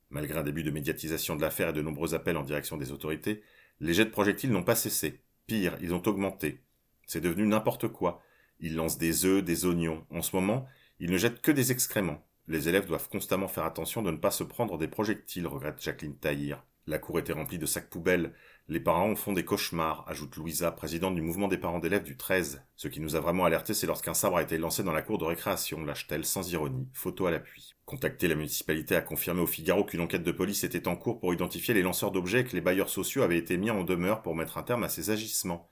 Malgré 0.10 0.40
un 0.40 0.44
début 0.44 0.64
de 0.64 0.72
médiatisation 0.72 1.36
de 1.36 1.42
l'affaire 1.42 1.70
et 1.70 1.74
de 1.74 1.82
nombreux 1.84 2.16
appels 2.16 2.36
en 2.36 2.44
direction 2.44 2.78
des 2.78 2.92
autorités, 2.92 3.44
les 3.82 3.96
jets 3.96 4.06
de 4.06 4.12
projectiles 4.12 4.52
n'ont 4.52 4.64
pas 4.64 4.76
cessé. 4.76 5.22
Pire, 5.48 5.76
ils 5.82 5.94
ont 5.94 6.08
augmenté. 6.08 6.64
C'est 7.08 7.20
devenu 7.20 7.48
n'importe 7.48 7.88
quoi. 7.88 8.22
Ils 8.60 8.76
lancent 8.76 9.00
des 9.00 9.26
œufs, 9.26 9.44
des 9.44 9.66
oignons. 9.66 10.06
En 10.12 10.22
ce 10.22 10.36
moment, 10.36 10.68
ils 11.00 11.10
ne 11.10 11.18
jettent 11.18 11.42
que 11.42 11.52
des 11.52 11.72
excréments. 11.72 12.24
Les 12.48 12.70
élèves 12.70 12.86
doivent 12.86 13.10
constamment 13.10 13.48
faire 13.48 13.66
attention 13.66 14.04
de 14.04 14.12
ne 14.12 14.18
pas 14.18 14.30
se 14.30 14.44
prendre 14.44 14.78
des 14.78 14.88
projectiles, 14.88 15.48
regrette 15.48 15.82
Jacqueline 15.82 16.16
Tahir. 16.16 16.64
La 16.86 17.00
cour 17.00 17.18
était 17.18 17.34
remplie 17.34 17.58
de 17.58 17.66
sacs 17.66 17.90
poubelles. 17.90 18.34
Les 18.68 18.80
parents 18.80 19.12
en 19.12 19.16
font 19.16 19.34
des 19.34 19.44
cauchemars, 19.44 20.06
ajoute 20.08 20.38
Louisa, 20.38 20.72
présidente 20.72 21.16
du 21.16 21.22
mouvement 21.22 21.48
des 21.48 21.58
parents 21.58 21.80
d'élèves 21.80 22.04
du 22.04 22.16
13. 22.16 22.64
Ce 22.76 22.88
qui 22.88 23.02
nous 23.02 23.16
a 23.16 23.20
vraiment 23.20 23.44
alerté, 23.44 23.74
c'est 23.74 23.88
lorsqu'un 23.88 24.14
sabre 24.14 24.38
a 24.38 24.44
été 24.44 24.58
lancé 24.58 24.82
dans 24.84 24.94
la 24.94 25.02
cour 25.02 25.18
de 25.18 25.26
récréation, 25.26 25.84
lâche-t-elle 25.84 26.24
sans 26.24 26.50
ironie, 26.52 26.88
photo 26.94 27.26
à 27.26 27.32
l'appui. 27.32 27.74
Contacté, 27.86 28.28
la 28.30 28.36
municipalité 28.36 28.96
a 28.96 29.02
confirmé 29.02 29.42
au 29.42 29.48
Figaro 29.48 29.84
qu'une 29.84 30.00
enquête 30.00 30.24
de 30.24 30.32
police 30.32 30.64
était 30.64 30.88
en 30.88 30.96
cours 30.96 31.20
pour 31.20 31.34
identifier 31.34 31.74
les 31.74 31.82
lanceurs 31.82 32.12
d'objets 32.12 32.42
et 32.42 32.44
que 32.46 32.56
les 32.56 32.62
bailleurs 32.62 32.90
sociaux 32.90 33.24
avaient 33.24 33.38
été 33.38 33.58
mis 33.58 33.72
en 33.72 33.84
demeure 33.84 34.22
pour 34.22 34.36
mettre 34.36 34.58
un 34.58 34.64
terme 34.64 34.84
à 34.84 34.90
ces 34.90 35.10
agissements. 35.10 35.68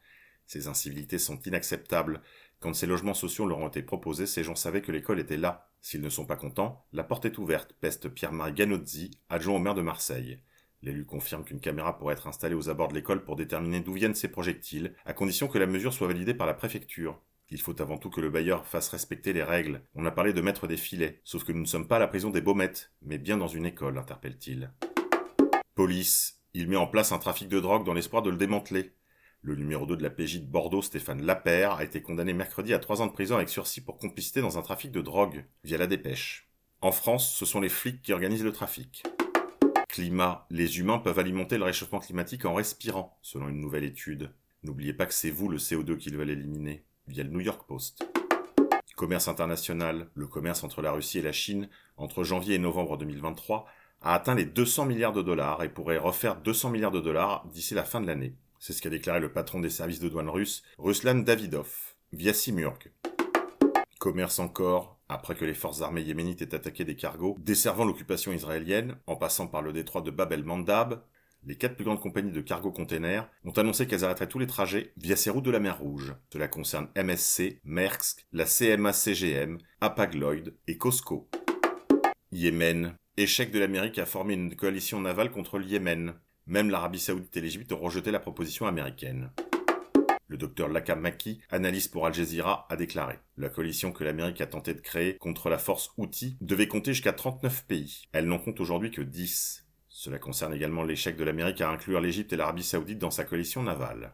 Ces 0.46 0.68
incivilités 0.68 1.20
sont 1.20 1.40
inacceptables. 1.46 2.22
Quand 2.60 2.74
ces 2.74 2.88
logements 2.88 3.14
sociaux 3.14 3.46
leur 3.46 3.60
ont 3.60 3.70
été 3.70 3.84
proposés, 3.84 4.26
ces 4.26 4.44
gens 4.44 4.56
savaient 4.56 4.82
que 4.82 4.92
l'école 4.92 5.20
était 5.20 5.38
là. 5.38 5.70
S'ils 5.80 6.02
ne 6.02 6.10
sont 6.10 6.26
pas 6.26 6.36
contents, 6.36 6.86
la 6.92 7.06
porte 7.06 7.26
est 7.26 7.38
ouverte, 7.38 7.74
peste 7.80 8.10
Pierre-Marie 8.10 8.54
Ganozzi, 8.54 9.12
adjoint 9.30 9.56
au 9.56 9.60
maire 9.60 9.76
de 9.76 9.82
Marseille. 9.82 10.42
L'élu 10.82 11.06
confirme 11.06 11.44
qu'une 11.44 11.60
caméra 11.60 11.98
pourrait 11.98 12.14
être 12.14 12.28
installée 12.28 12.56
aux 12.56 12.70
abords 12.70 12.88
de 12.88 12.94
l'école 12.94 13.24
pour 13.24 13.36
déterminer 13.36 13.82
d'où 13.82 13.94
viennent 13.94 14.16
ces 14.16 14.30
projectiles, 14.30 14.94
à 15.06 15.14
condition 15.14 15.48
que 15.48 15.58
la 15.58 15.66
mesure 15.66 15.94
soit 15.94 16.08
validée 16.08 16.34
par 16.34 16.48
la 16.48 16.54
préfecture. 16.54 17.20
Il 17.50 17.60
faut 17.60 17.82
avant 17.82 17.98
tout 17.98 18.10
que 18.10 18.22
le 18.22 18.30
bailleur 18.30 18.66
fasse 18.66 18.90
respecter 18.90 19.34
les 19.34 19.44
règles. 19.44 19.82
On 19.96 20.06
a 20.06 20.12
parlé 20.12 20.34
de 20.34 20.42
mettre 20.42 20.68
des 20.68 20.78
filets, 20.78 21.20
sauf 21.24 21.44
que 21.44 21.52
nous 21.52 21.62
ne 21.62 21.66
sommes 21.66 21.88
pas 21.88 21.98
à 21.98 22.00
la 22.00 22.08
prison 22.08 22.30
des 22.30 22.42
Baumettes, 22.42 22.92
mais 23.02 23.18
bien 23.18 23.38
dans 23.38 23.48
une 23.48 23.66
école, 23.66 23.98
interpelle-t-il. 23.98 24.72
Police. 25.76 26.42
Il 26.54 26.68
met 26.68 26.76
en 26.76 26.88
place 26.88 27.12
un 27.12 27.20
trafic 27.20 27.48
de 27.48 27.60
drogue 27.60 27.86
dans 27.86 27.94
l'espoir 27.94 28.22
de 28.22 28.30
le 28.30 28.38
démanteler. 28.38 28.94
Le 29.42 29.56
numéro 29.56 29.86
2 29.86 29.98
de 29.98 30.04
la 30.04 30.10
PJ 30.10 30.42
de 30.42 30.46
Bordeaux, 30.46 30.82
Stéphane 30.82 31.24
Lapère, 31.24 31.74
a 31.74 31.84
été 31.84 32.02
condamné 32.02 32.34
mercredi 32.34 32.74
à 32.74 32.80
trois 32.80 33.02
ans 33.02 33.08
de 33.08 33.12
prison 33.12 33.36
avec 33.36 33.50
sursis 33.50 33.82
pour 33.82 33.98
complicité 33.98 34.42
dans 34.42 34.58
un 34.58 34.62
trafic 34.62 34.92
de 34.92 35.02
drogue, 35.02 35.46
via 35.64 35.78
la 35.78 35.88
dépêche. 35.88 36.50
En 36.82 36.92
France, 36.92 37.34
ce 37.36 37.46
sont 37.46 37.62
les 37.62 37.70
flics 37.70 38.02
qui 38.02 38.14
organisent 38.14 38.44
le 38.44 38.52
trafic. 38.52 39.04
Les 40.50 40.80
humains 40.80 41.00
peuvent 41.00 41.20
alimenter 41.20 41.58
le 41.58 41.66
réchauffement 41.66 42.00
climatique 42.00 42.46
en 42.46 42.54
respirant, 42.54 43.18
selon 43.22 43.50
une 43.50 43.60
nouvelle 43.60 43.84
étude. 43.84 44.32
N'oubliez 44.64 44.94
pas 44.94 45.06
que 45.06 45.14
c'est 45.14 45.30
vous 45.30 45.50
le 45.50 45.58
CO2 45.58 45.98
qu'ils 45.98 46.18
veulent 46.18 46.30
éliminer, 46.30 46.84
via 47.08 47.24
le 47.24 47.30
New 47.30 47.42
York 47.42 47.68
Post. 47.68 48.08
Commerce 48.96 49.30
international. 49.30 50.10
Le 50.14 50.28
commerce 50.28 50.64
entre 50.64 50.82
la 50.82 50.92
Russie 50.92 51.20
et 51.20 51.22
la 51.22 51.32
Chine, 51.32 51.70
entre 51.96 52.24
janvier 52.24 52.56
et 52.56 52.60
novembre 52.60 52.98
2023, 52.98 53.66
a 54.02 54.14
atteint 54.14 54.36
les 54.36 54.46
200 54.46 54.86
milliards 54.86 55.14
de 55.14 55.22
dollars 55.22 55.64
et 55.64 55.70
pourrait 55.70 55.98
refaire 55.98 56.36
200 56.36 56.70
milliards 56.70 56.92
de 56.92 57.00
dollars 57.00 57.46
d'ici 57.48 57.74
la 57.74 57.86
fin 57.86 58.02
de 58.02 58.08
l'année. 58.08 58.36
C'est 58.60 58.74
ce 58.74 58.82
qu'a 58.82 58.90
déclaré 58.90 59.22
le 59.22 59.32
patron 59.32 59.62
des 59.62 59.70
services 59.70 60.02
de 60.02 60.10
douane 60.10 60.30
russes, 60.30 60.64
Ruslan 60.78 61.16
Davidov, 61.16 61.96
via 62.12 62.34
Simurg. 62.34 62.92
Commerce 64.00 64.40
encore, 64.40 64.99
après 65.10 65.36
que 65.36 65.46
les 65.46 65.54
forces 65.54 65.82
armées 65.82 66.02
yéménites 66.02 66.42
aient 66.42 66.56
attaqué 66.56 66.86
des 66.86 66.96
cargos 66.96 67.36
desservant 67.40 67.84
l'occupation 67.84 68.32
israélienne, 68.32 68.96
en 69.08 69.16
passant 69.16 69.48
par 69.48 69.62
le 69.62 69.74
détroit 69.74 70.02
de 70.02 70.12
Bab 70.12 70.32
el-Mandab, 70.32 71.02
les 71.46 71.56
quatre 71.56 71.76
plus 71.76 71.86
grandes 71.86 72.02
compagnies 72.02 72.32
de 72.32 72.42
cargo 72.42 72.72
containers 72.72 73.30
ont 73.46 73.52
annoncé 73.52 73.88
qu'elles 73.88 74.04
arrêteraient 74.04 74.28
tous 74.28 74.40
les 74.40 74.48
trajets 74.48 74.94
via 74.98 75.16
ces 75.16 75.30
routes 75.30 75.46
de 75.46 75.52
la 75.52 75.60
mer 75.60 75.80
Rouge. 75.80 76.14
Cela 76.32 76.48
concerne 76.48 76.90
MSC, 76.96 77.60
Maersk, 77.64 78.28
la 78.34 78.46
CMA-CGM, 78.46 79.58
et 80.68 80.78
Costco. 80.78 81.30
Yémen. 82.32 82.96
Échec 83.18 83.52
de 83.52 83.60
l'Amérique 83.60 84.00
à 84.00 84.06
former 84.06 84.34
une 84.34 84.56
coalition 84.56 85.02
navale 85.02 85.32
contre 85.32 85.58
le 85.58 85.66
Yémen. 85.66 86.14
Même 86.46 86.70
l'Arabie 86.70 87.00
Saoudite 87.00 87.36
et 87.36 87.42
l'Égypte 87.42 87.72
ont 87.72 87.80
rejeté 87.80 88.12
la 88.12 88.20
proposition 88.20 88.68
américaine. 88.68 89.32
Docteur 90.40 90.70
Lakamaki, 90.70 91.42
analyste 91.52 91.92
pour 91.92 92.08
Al 92.08 92.14
Jazeera, 92.14 92.66
a 92.70 92.78
déclaré 92.78 93.20
La 93.38 93.50
coalition 93.50 93.92
que 93.92 94.06
l'Amérique 94.06 94.40
a 94.40 94.48
tenté 94.48 94.74
de 94.74 94.80
créer 94.80 95.18
contre 95.18 95.50
la 95.50 95.58
force 95.58 95.92
Houthi 95.98 96.38
devait 96.40 96.70
compter 96.70 96.94
jusqu'à 96.94 97.12
39 97.12 97.66
pays. 97.66 98.08
Elle 98.14 98.26
n'en 98.26 98.40
compte 98.40 98.62
aujourd'hui 98.62 98.90
que 98.90 99.02
10. 99.02 99.68
Cela 99.90 100.18
concerne 100.18 100.54
également 100.54 100.84
l'échec 100.84 101.18
de 101.18 101.26
l'Amérique 101.26 101.60
à 101.60 101.70
inclure 101.70 102.00
l'Égypte 102.00 102.32
et 102.32 102.38
l'Arabie 102.38 102.64
saoudite 102.64 103.00
dans 103.00 103.12
sa 103.12 103.26
coalition 103.26 103.64
navale. 103.64 104.14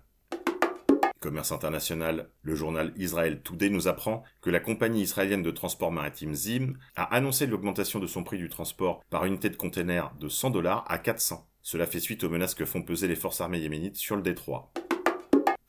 Commerce 1.20 1.51
international, 1.51 2.29
le 2.41 2.55
journal 2.55 2.91
Israel 2.98 3.41
Today 3.44 3.70
nous 3.70 3.88
apprend 3.88 4.24
que 4.41 4.50
la 4.50 4.60
compagnie 4.60 5.03
israélienne 5.03 5.44
de 5.44 5.51
transport 5.51 5.91
maritime 5.91 6.34
Zim 6.34 6.74
a 6.96 7.03
annoncé 7.15 7.46
l'augmentation 7.46 8.00
de 8.00 8.08
son 8.08 8.24
prix 8.24 8.39
du 8.39 8.50
transport 8.50 9.03
par 9.12 9.25
unité 9.25 9.51
de 9.51 9.55
container 9.55 10.12
de 10.20 10.27
100 10.27 10.50
dollars 10.50 10.86
à 10.88 10.98
400. 10.98 11.48
Cela 11.62 11.86
fait 11.86 12.00
suite 12.00 12.24
aux 12.24 12.29
menaces 12.29 12.55
que 12.55 12.65
font 12.65 12.82
peser 12.82 13.08
les 13.08 13.15
forces 13.15 13.41
armées 13.41 13.60
yéménites 13.60 13.98
sur 13.98 14.15
le 14.15 14.24
détroit. 14.24 14.72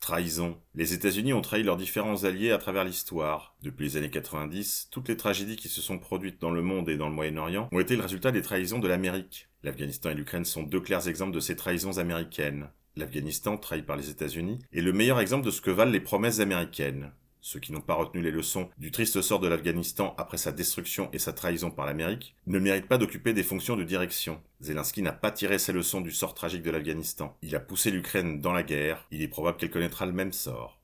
Trahison. 0.07 0.55
Les 0.73 0.93
États-Unis 0.93 1.33
ont 1.33 1.41
trahi 1.41 1.63
leurs 1.63 1.75
différents 1.75 2.23
alliés 2.23 2.51
à 2.51 2.57
travers 2.57 2.85
l'histoire. 2.85 3.57
Depuis 3.61 3.83
les 3.83 3.97
années 3.97 4.09
90, 4.09 4.87
toutes 4.89 5.09
les 5.09 5.17
tragédies 5.17 5.57
qui 5.57 5.67
se 5.67 5.81
sont 5.81 5.99
produites 5.99 6.39
dans 6.39 6.49
le 6.49 6.61
monde 6.61 6.87
et 6.87 6.95
dans 6.95 7.09
le 7.09 7.13
Moyen-Orient 7.13 7.67
ont 7.73 7.79
été 7.81 7.97
le 7.97 8.03
résultat 8.03 8.31
des 8.31 8.41
trahisons 8.41 8.79
de 8.79 8.87
l'Amérique. 8.87 9.49
L'Afghanistan 9.63 10.11
et 10.11 10.13
l'Ukraine 10.13 10.45
sont 10.45 10.63
deux 10.63 10.79
clairs 10.79 11.09
exemples 11.09 11.33
de 11.33 11.41
ces 11.41 11.57
trahisons 11.57 11.97
américaines. 11.97 12.69
L'Afghanistan, 12.95 13.57
trahi 13.57 13.81
par 13.81 13.97
les 13.97 14.09
États-Unis, 14.09 14.59
est 14.71 14.79
le 14.79 14.93
meilleur 14.93 15.19
exemple 15.19 15.45
de 15.45 15.51
ce 15.51 15.59
que 15.59 15.71
valent 15.71 15.91
les 15.91 15.99
promesses 15.99 16.39
américaines. 16.39 17.11
Ceux 17.49 17.61
qui 17.61 17.71
n'ont 17.71 17.79
pas 17.79 17.93
retenu 17.93 18.21
les 18.21 18.29
leçons 18.29 18.67
du 18.77 18.91
triste 18.91 19.21
sort 19.21 19.39
de 19.39 19.47
l'Afghanistan 19.47 20.13
après 20.17 20.35
sa 20.35 20.51
destruction 20.51 21.09
et 21.13 21.17
sa 21.17 21.31
trahison 21.31 21.71
par 21.71 21.85
l'Amérique 21.85 22.35
ne 22.45 22.59
méritent 22.59 22.89
pas 22.89 22.97
d'occuper 22.97 23.31
des 23.31 23.41
fonctions 23.41 23.77
de 23.77 23.85
direction. 23.85 24.41
Zelensky 24.59 25.01
n'a 25.01 25.13
pas 25.13 25.31
tiré 25.31 25.57
ses 25.57 25.71
leçons 25.71 26.01
du 26.01 26.11
sort 26.11 26.33
tragique 26.33 26.61
de 26.61 26.71
l'Afghanistan. 26.71 27.37
Il 27.41 27.55
a 27.55 27.61
poussé 27.61 27.89
l'Ukraine 27.89 28.41
dans 28.41 28.51
la 28.51 28.63
guerre. 28.63 29.07
Il 29.11 29.21
est 29.21 29.29
probable 29.29 29.55
qu'elle 29.55 29.71
connaîtra 29.71 30.05
le 30.05 30.11
même 30.11 30.33
sort. 30.33 30.81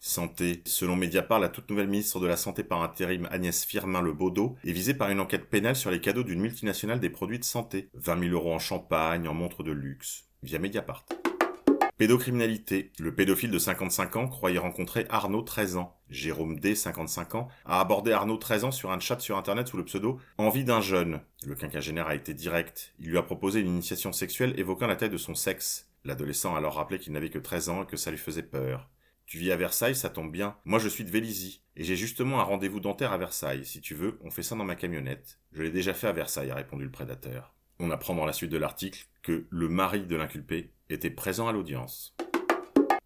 Santé. 0.00 0.62
Selon 0.64 0.96
Mediapart, 0.96 1.38
la 1.38 1.50
toute 1.50 1.68
nouvelle 1.68 1.88
ministre 1.88 2.18
de 2.18 2.26
la 2.26 2.38
Santé 2.38 2.64
par 2.64 2.82
intérim 2.82 3.28
Agnès 3.30 3.66
Firmin 3.66 4.02
Baudot 4.10 4.56
est 4.64 4.72
visée 4.72 4.94
par 4.94 5.10
une 5.10 5.20
enquête 5.20 5.50
pénale 5.50 5.76
sur 5.76 5.90
les 5.90 6.00
cadeaux 6.00 6.24
d'une 6.24 6.40
multinationale 6.40 6.98
des 6.98 7.10
produits 7.10 7.40
de 7.40 7.44
santé. 7.44 7.90
20 7.92 8.20
000 8.20 8.32
euros 8.32 8.54
en 8.54 8.58
champagne, 8.58 9.28
en 9.28 9.34
montres 9.34 9.64
de 9.64 9.72
luxe. 9.72 10.30
Via 10.42 10.58
Mediapart. 10.58 11.04
Pédocriminalité. 11.98 12.92
Le 13.00 13.12
pédophile 13.12 13.50
de 13.50 13.58
55 13.58 14.14
ans 14.14 14.28
croyait 14.28 14.60
rencontrer 14.60 15.06
Arnaud 15.08 15.42
13 15.42 15.78
ans. 15.78 15.98
Jérôme 16.10 16.60
D, 16.60 16.76
55 16.76 17.34
ans, 17.34 17.48
a 17.64 17.80
abordé 17.80 18.12
Arnaud 18.12 18.36
13 18.36 18.62
ans 18.62 18.70
sur 18.70 18.92
un 18.92 19.00
chat 19.00 19.18
sur 19.18 19.36
internet 19.36 19.66
sous 19.66 19.76
le 19.76 19.84
pseudo 19.84 20.20
Envie 20.36 20.62
d'un 20.62 20.80
jeune. 20.80 21.20
Le 21.44 21.56
quinquagénaire 21.56 22.06
a 22.06 22.14
été 22.14 22.34
direct. 22.34 22.94
Il 23.00 23.08
lui 23.08 23.18
a 23.18 23.22
proposé 23.24 23.58
une 23.58 23.66
initiation 23.66 24.12
sexuelle 24.12 24.54
évoquant 24.60 24.86
la 24.86 24.94
taille 24.94 25.10
de 25.10 25.16
son 25.16 25.34
sexe. 25.34 25.90
L'adolescent 26.04 26.54
a 26.54 26.58
alors 26.58 26.76
rappelé 26.76 27.00
qu'il 27.00 27.12
n'avait 27.14 27.30
que 27.30 27.38
13 27.40 27.68
ans 27.68 27.82
et 27.82 27.86
que 27.86 27.96
ça 27.96 28.12
lui 28.12 28.18
faisait 28.18 28.44
peur. 28.44 28.88
Tu 29.26 29.38
vis 29.38 29.50
à 29.50 29.56
Versailles, 29.56 29.96
ça 29.96 30.08
tombe 30.08 30.30
bien. 30.30 30.56
Moi, 30.64 30.78
je 30.78 30.88
suis 30.88 31.04
de 31.04 31.10
Vélizy. 31.10 31.64
Et 31.74 31.82
j'ai 31.82 31.96
justement 31.96 32.38
un 32.38 32.44
rendez-vous 32.44 32.78
dentaire 32.78 33.12
à 33.12 33.18
Versailles. 33.18 33.64
Si 33.64 33.80
tu 33.80 33.96
veux, 33.96 34.20
on 34.22 34.30
fait 34.30 34.44
ça 34.44 34.54
dans 34.54 34.62
ma 34.62 34.76
camionnette. 34.76 35.40
Je 35.50 35.64
l'ai 35.64 35.72
déjà 35.72 35.94
fait 35.94 36.06
à 36.06 36.12
Versailles, 36.12 36.52
a 36.52 36.54
répondu 36.54 36.84
le 36.84 36.92
prédateur. 36.92 37.56
On 37.80 37.90
apprend 37.90 38.14
dans 38.14 38.24
la 38.24 38.32
suite 38.32 38.52
de 38.52 38.56
l'article 38.56 39.06
que 39.24 39.48
le 39.50 39.68
mari 39.68 40.06
de 40.06 40.14
l'inculpé 40.14 40.70
était 40.90 41.10
présent 41.10 41.48
à 41.48 41.52
l'audience. 41.52 42.14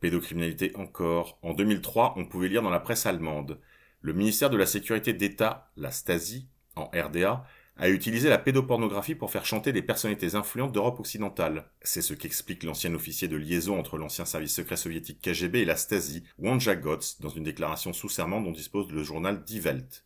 Pédocriminalité 0.01 0.73
encore. 0.77 1.39
En 1.43 1.55
2003, 1.55 2.15
on 2.17 2.27
pouvait 2.27 2.49
lire 2.49 2.62
dans 2.62 2.71
la 2.71 2.81
presse 2.81 3.07
allemande. 3.07 3.61
Le 4.01 4.12
ministère 4.12 4.51
de 4.51 4.57
la 4.57 4.67
Sécurité 4.67 5.12
d'État, 5.12 5.71
la 5.77 5.91
Stasi, 5.93 6.49
en 6.75 6.87
RDA, 6.87 7.45
a 7.77 7.89
utilisé 7.89 8.29
la 8.29 8.39
pédopornographie 8.39 9.15
pour 9.15 9.31
faire 9.31 9.47
chanter 9.47 9.73
des 9.73 9.83
personnalités 9.83 10.35
influentes 10.35 10.73
d'Europe 10.73 11.01
occidentale. 11.01 11.71
C'est 11.83 12.03
ce 12.03 12.15
qu'explique 12.15 12.65
l'ancien 12.65 12.95
officier 12.95 13.29
de 13.29 13.37
liaison 13.37 13.79
entre 13.79 13.97
l'ancien 13.97 14.25
service 14.25 14.55
secret 14.55 14.77
soviétique 14.77 15.21
KGB 15.23 15.61
et 15.61 15.65
la 15.65 15.77
Stasi, 15.77 16.25
Wanja 16.39 16.77
Gotz, 16.77 17.21
dans 17.21 17.31
une 17.31 17.45
déclaration 17.45 17.93
sous 17.93 18.09
serment 18.09 18.41
dont 18.41 18.53
dispose 18.53 18.91
le 18.91 19.03
journal 19.03 19.43
Die 19.45 19.61
Welt. 19.61 20.05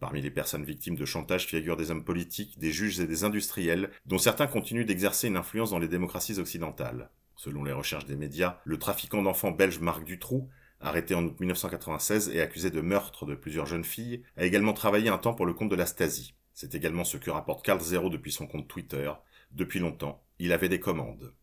Parmi 0.00 0.22
les 0.22 0.30
personnes 0.30 0.64
victimes 0.64 0.96
de 0.96 1.04
chantage 1.04 1.46
figurent 1.46 1.76
des 1.76 1.90
hommes 1.90 2.04
politiques, 2.04 2.58
des 2.58 2.72
juges 2.72 2.98
et 3.00 3.06
des 3.06 3.22
industriels, 3.22 3.90
dont 4.06 4.16
certains 4.16 4.46
continuent 4.46 4.86
d'exercer 4.86 5.28
une 5.28 5.36
influence 5.36 5.70
dans 5.70 5.78
les 5.78 5.88
démocraties 5.88 6.38
occidentales. 6.38 7.10
Selon 7.36 7.64
les 7.64 7.72
recherches 7.72 8.06
des 8.06 8.16
médias, 8.16 8.60
le 8.64 8.78
trafiquant 8.78 9.22
d'enfants 9.22 9.50
belge 9.50 9.78
Marc 9.78 10.04
Dutroux, 10.04 10.48
arrêté 10.80 11.14
en 11.14 11.24
août 11.24 11.38
1996 11.38 12.30
et 12.30 12.40
accusé 12.40 12.70
de 12.70 12.80
meurtre 12.80 13.26
de 13.26 13.34
plusieurs 13.34 13.66
jeunes 13.66 13.84
filles, 13.84 14.22
a 14.38 14.46
également 14.46 14.72
travaillé 14.72 15.10
un 15.10 15.18
temps 15.18 15.34
pour 15.34 15.44
le 15.44 15.52
compte 15.52 15.70
de 15.70 15.76
la 15.76 15.86
Stasi. 15.86 16.34
C'est 16.54 16.74
également 16.74 17.04
ce 17.04 17.18
que 17.18 17.30
rapporte 17.30 17.62
Carl 17.64 17.80
Zero 17.80 18.08
depuis 18.08 18.32
son 18.32 18.46
compte 18.46 18.68
Twitter. 18.68 19.12
Depuis 19.52 19.80
longtemps, 19.80 20.24
il 20.38 20.52
avait 20.52 20.70
des 20.70 20.80
commandes. 20.80 21.34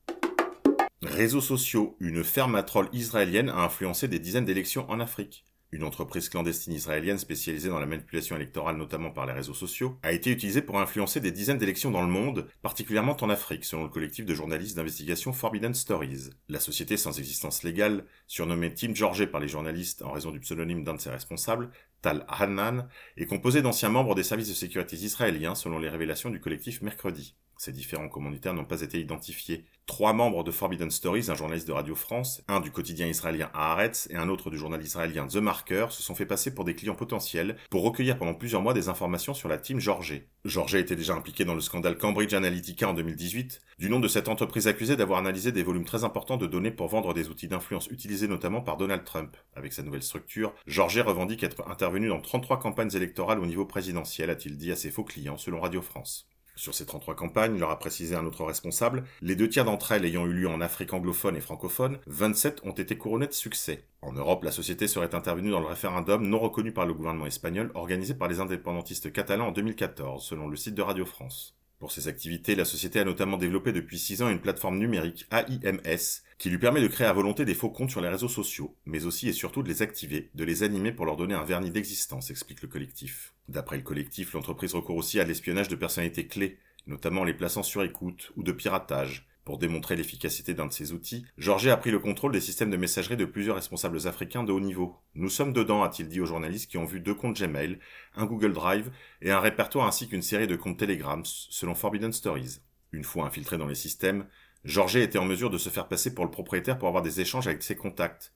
Réseaux 1.03 1.41
sociaux. 1.41 1.95
Une 1.99 2.23
ferme 2.23 2.55
à 2.55 2.63
trolls 2.63 2.89
israélienne 2.91 3.49
a 3.49 3.59
influencé 3.59 4.07
des 4.07 4.19
dizaines 4.19 4.45
d'élections 4.45 4.89
en 4.89 4.99
Afrique. 4.99 5.45
Une 5.73 5.83
entreprise 5.83 6.29
clandestine 6.29 6.71
israélienne 6.71 7.17
spécialisée 7.17 7.67
dans 7.67 7.81
la 7.81 7.85
manipulation 7.85 8.37
électorale 8.37 8.77
notamment 8.77 9.11
par 9.11 9.25
les 9.25 9.33
réseaux 9.33 9.53
sociaux 9.53 9.99
a 10.01 10.13
été 10.13 10.31
utilisée 10.31 10.61
pour 10.61 10.79
influencer 10.79 11.19
des 11.19 11.33
dizaines 11.33 11.57
d'élections 11.57 11.91
dans 11.91 12.03
le 12.03 12.07
monde, 12.07 12.47
particulièrement 12.61 13.17
en 13.19 13.29
Afrique, 13.29 13.65
selon 13.65 13.83
le 13.83 13.89
collectif 13.89 14.25
de 14.25 14.33
journalistes 14.33 14.77
d'investigation 14.77 15.33
Forbidden 15.33 15.73
Stories. 15.73 16.29
La 16.47 16.61
société 16.61 16.95
sans 16.95 17.19
existence 17.19 17.63
légale, 17.63 18.05
surnommée 18.27 18.73
Team 18.73 18.95
George 18.95 19.25
par 19.25 19.41
les 19.41 19.49
journalistes 19.49 20.03
en 20.03 20.13
raison 20.13 20.31
du 20.31 20.39
pseudonyme 20.39 20.85
d'un 20.85 20.93
de 20.93 21.01
ses 21.01 21.09
responsables, 21.09 21.69
Tal 22.01 22.25
Hanan, 22.29 22.87
est 23.17 23.25
composée 23.25 23.61
d'anciens 23.61 23.89
membres 23.89 24.15
des 24.15 24.23
services 24.23 24.47
de 24.47 24.53
sécurité 24.53 24.95
israéliens 24.95 25.53
selon 25.53 25.79
les 25.79 25.89
révélations 25.89 26.29
du 26.29 26.39
collectif 26.39 26.81
mercredi. 26.81 27.35
Ces 27.57 27.71
différents 27.71 28.09
commanditaires 28.09 28.53
n'ont 28.53 28.65
pas 28.65 28.81
été 28.81 28.99
identifiés. 28.99 29.65
Trois 29.87 30.13
membres 30.13 30.43
de 30.43 30.51
Forbidden 30.51 30.91
Stories, 30.91 31.29
un 31.29 31.35
journaliste 31.35 31.67
de 31.67 31.71
Radio 31.71 31.95
France, 31.95 32.43
un 32.47 32.59
du 32.59 32.71
quotidien 32.71 33.07
israélien 33.07 33.49
Haaretz 33.53 34.07
et 34.11 34.17
un 34.17 34.27
autre 34.27 34.49
du 34.49 34.57
journal 34.57 34.83
israélien 34.83 35.27
The 35.27 35.37
Marker, 35.37 35.87
se 35.89 36.03
sont 36.03 36.13
fait 36.13 36.25
passer 36.25 36.53
pour 36.53 36.65
des 36.65 36.75
clients 36.75 36.95
potentiels 36.95 37.55
pour 37.69 37.83
recueillir 37.83 38.17
pendant 38.17 38.33
plusieurs 38.33 38.61
mois 38.61 38.73
des 38.73 38.89
informations 38.89 39.33
sur 39.33 39.47
la 39.47 39.57
team 39.57 39.79
George. 39.79 40.21
George 40.43 40.75
était 40.75 40.95
déjà 40.95 41.15
impliqué 41.15 41.45
dans 41.45 41.55
le 41.55 41.61
scandale 41.61 41.97
Cambridge 41.97 42.33
Analytica 42.33 42.89
en 42.89 42.93
2018, 42.93 43.61
du 43.79 43.89
nom 43.89 43.99
de 43.99 44.07
cette 44.07 44.27
entreprise 44.27 44.67
accusée 44.67 44.97
d'avoir 44.97 45.19
analysé 45.19 45.51
des 45.51 45.63
volumes 45.63 45.85
très 45.85 46.03
importants 46.03 46.37
de 46.37 46.47
données 46.47 46.71
pour 46.71 46.89
vendre 46.89 47.13
des 47.13 47.29
outils 47.29 47.47
d'influence 47.47 47.87
utilisés 47.87 48.27
notamment 48.27 48.61
par 48.61 48.77
Donald 48.77 49.03
Trump. 49.03 49.37
Avec 49.55 49.73
sa 49.73 49.83
nouvelle 49.83 50.03
structure, 50.03 50.53
George 50.67 50.99
revendique 50.99 51.43
être 51.43 51.67
intervenu 51.69 52.09
dans 52.09 52.19
33 52.19 52.59
campagnes 52.59 52.93
électorales 52.93 53.39
au 53.39 53.45
niveau 53.45 53.65
présidentiel, 53.65 54.29
a-t-il 54.29 54.57
dit 54.57 54.71
à 54.71 54.75
ses 54.75 54.91
faux 54.91 55.03
clients 55.03 55.37
selon 55.37 55.61
Radio 55.61 55.81
France. 55.81 56.27
Sur 56.57 56.73
ces 56.73 56.87
33 56.87 57.15
campagnes, 57.15 57.59
leur 57.59 57.69
a 57.69 57.77
précisé 57.77 58.15
un 58.15 58.25
autre 58.25 58.43
responsable, 58.43 59.03
les 59.21 59.35
deux 59.35 59.47
tiers 59.47 59.63
d'entre 59.63 59.91
elles 59.91 60.05
ayant 60.05 60.25
eu 60.25 60.33
lieu 60.33 60.49
en 60.49 60.59
Afrique 60.59 60.91
anglophone 60.91 61.37
et 61.37 61.39
francophone, 61.39 61.99
27 62.07 62.61
ont 62.63 62.71
été 62.71 62.97
couronnées 62.97 63.27
de 63.27 63.33
succès. 63.33 63.85
En 64.01 64.11
Europe, 64.13 64.43
la 64.43 64.49
société 64.49 64.87
serait 64.87 65.13
intervenue 65.13 65.51
dans 65.51 65.59
le 65.59 65.67
référendum 65.67 66.27
non 66.27 66.39
reconnu 66.39 66.71
par 66.71 66.87
le 66.87 66.95
gouvernement 66.95 67.27
espagnol 67.27 67.69
organisé 67.75 68.15
par 68.15 68.27
les 68.27 68.39
indépendantistes 68.39 69.13
catalans 69.13 69.49
en 69.49 69.51
2014, 69.51 70.25
selon 70.25 70.47
le 70.47 70.55
site 70.55 70.73
de 70.73 70.81
Radio 70.81 71.05
France. 71.05 71.55
Pour 71.77 71.91
ses 71.91 72.07
activités, 72.07 72.55
la 72.55 72.65
société 72.65 72.99
a 72.99 73.05
notamment 73.05 73.37
développé 73.37 73.71
depuis 73.71 73.99
6 73.99 74.23
ans 74.23 74.29
une 74.29 74.41
plateforme 74.41 74.79
numérique 74.79 75.27
AIMS 75.29 76.23
qui 76.37 76.49
lui 76.49 76.57
permet 76.57 76.81
de 76.81 76.87
créer 76.87 77.07
à 77.07 77.13
volonté 77.13 77.45
des 77.45 77.53
faux 77.53 77.69
comptes 77.69 77.89
sur 77.89 78.01
les 78.01 78.09
réseaux 78.09 78.27
sociaux, 78.27 78.75
mais 78.85 79.05
aussi 79.05 79.27
et 79.27 79.33
surtout 79.33 79.63
de 79.63 79.69
les 79.69 79.81
activer, 79.81 80.29
de 80.35 80.43
les 80.43 80.63
animer 80.63 80.91
pour 80.91 81.05
leur 81.05 81.15
donner 81.15 81.33
un 81.33 81.43
vernis 81.43 81.71
d'existence, 81.71 82.29
explique 82.29 82.61
le 82.61 82.67
collectif. 82.67 83.33
D'après 83.47 83.77
le 83.77 83.83
collectif, 83.83 84.33
l'entreprise 84.33 84.73
recourt 84.73 84.97
aussi 84.97 85.19
à 85.19 85.23
l'espionnage 85.23 85.67
de 85.67 85.75
personnalités 85.75 86.27
clés, 86.27 86.57
notamment 86.85 87.23
les 87.23 87.33
plaçant 87.33 87.63
sur 87.63 87.83
écoute 87.83 88.31
ou 88.35 88.43
de 88.43 88.51
piratage, 88.51 89.27
pour 89.47 89.57
démontrer 89.57 89.95
l'efficacité 89.95 90.53
d'un 90.53 90.65
de 90.65 90.73
ces 90.73 90.91
outils, 90.91 91.25
Georges 91.37 91.69
a 91.69 91.77
pris 91.77 91.89
le 91.89 91.99
contrôle 91.99 92.33
des 92.33 92.41
systèmes 92.41 92.69
de 92.69 92.75
messagerie 92.75 93.15
de 93.15 93.23
plusieurs 93.23 93.55
responsables 93.55 94.05
africains 94.05 94.43
de 94.43 94.51
haut 94.51 94.59
niveau. 94.59 94.97
Nous 95.15 95.29
sommes 95.29 95.53
dedans, 95.53 95.83
a-t-il 95.83 96.09
dit 96.09 96.19
aux 96.19 96.25
journalistes 96.25 96.69
qui 96.69 96.77
ont 96.77 96.83
vu 96.83 96.99
deux 96.99 97.13
comptes 97.13 97.41
Gmail, 97.41 97.79
un 98.17 98.25
Google 98.25 98.51
Drive 98.51 98.91
et 99.21 99.31
un 99.31 99.39
répertoire 99.39 99.87
ainsi 99.87 100.09
qu'une 100.09 100.21
série 100.21 100.47
de 100.47 100.57
comptes 100.57 100.79
Telegram, 100.79 101.21
selon 101.23 101.75
Forbidden 101.75 102.11
Stories. 102.11 102.57
Une 102.91 103.05
fois 103.05 103.25
infiltré 103.25 103.57
dans 103.57 103.67
les 103.67 103.75
systèmes, 103.75 104.25
Georges 104.67 104.97
était 104.97 105.17
en 105.17 105.23
mesure 105.23 105.49
de 105.49 105.57
se 105.57 105.69
faire 105.69 105.87
passer 105.87 106.13
pour 106.13 106.25
le 106.25 106.29
propriétaire 106.29 106.77
pour 106.77 106.89
avoir 106.89 107.01
des 107.01 107.21
échanges 107.21 107.47
avec 107.47 107.63
ses 107.63 107.77
contacts. 107.77 108.33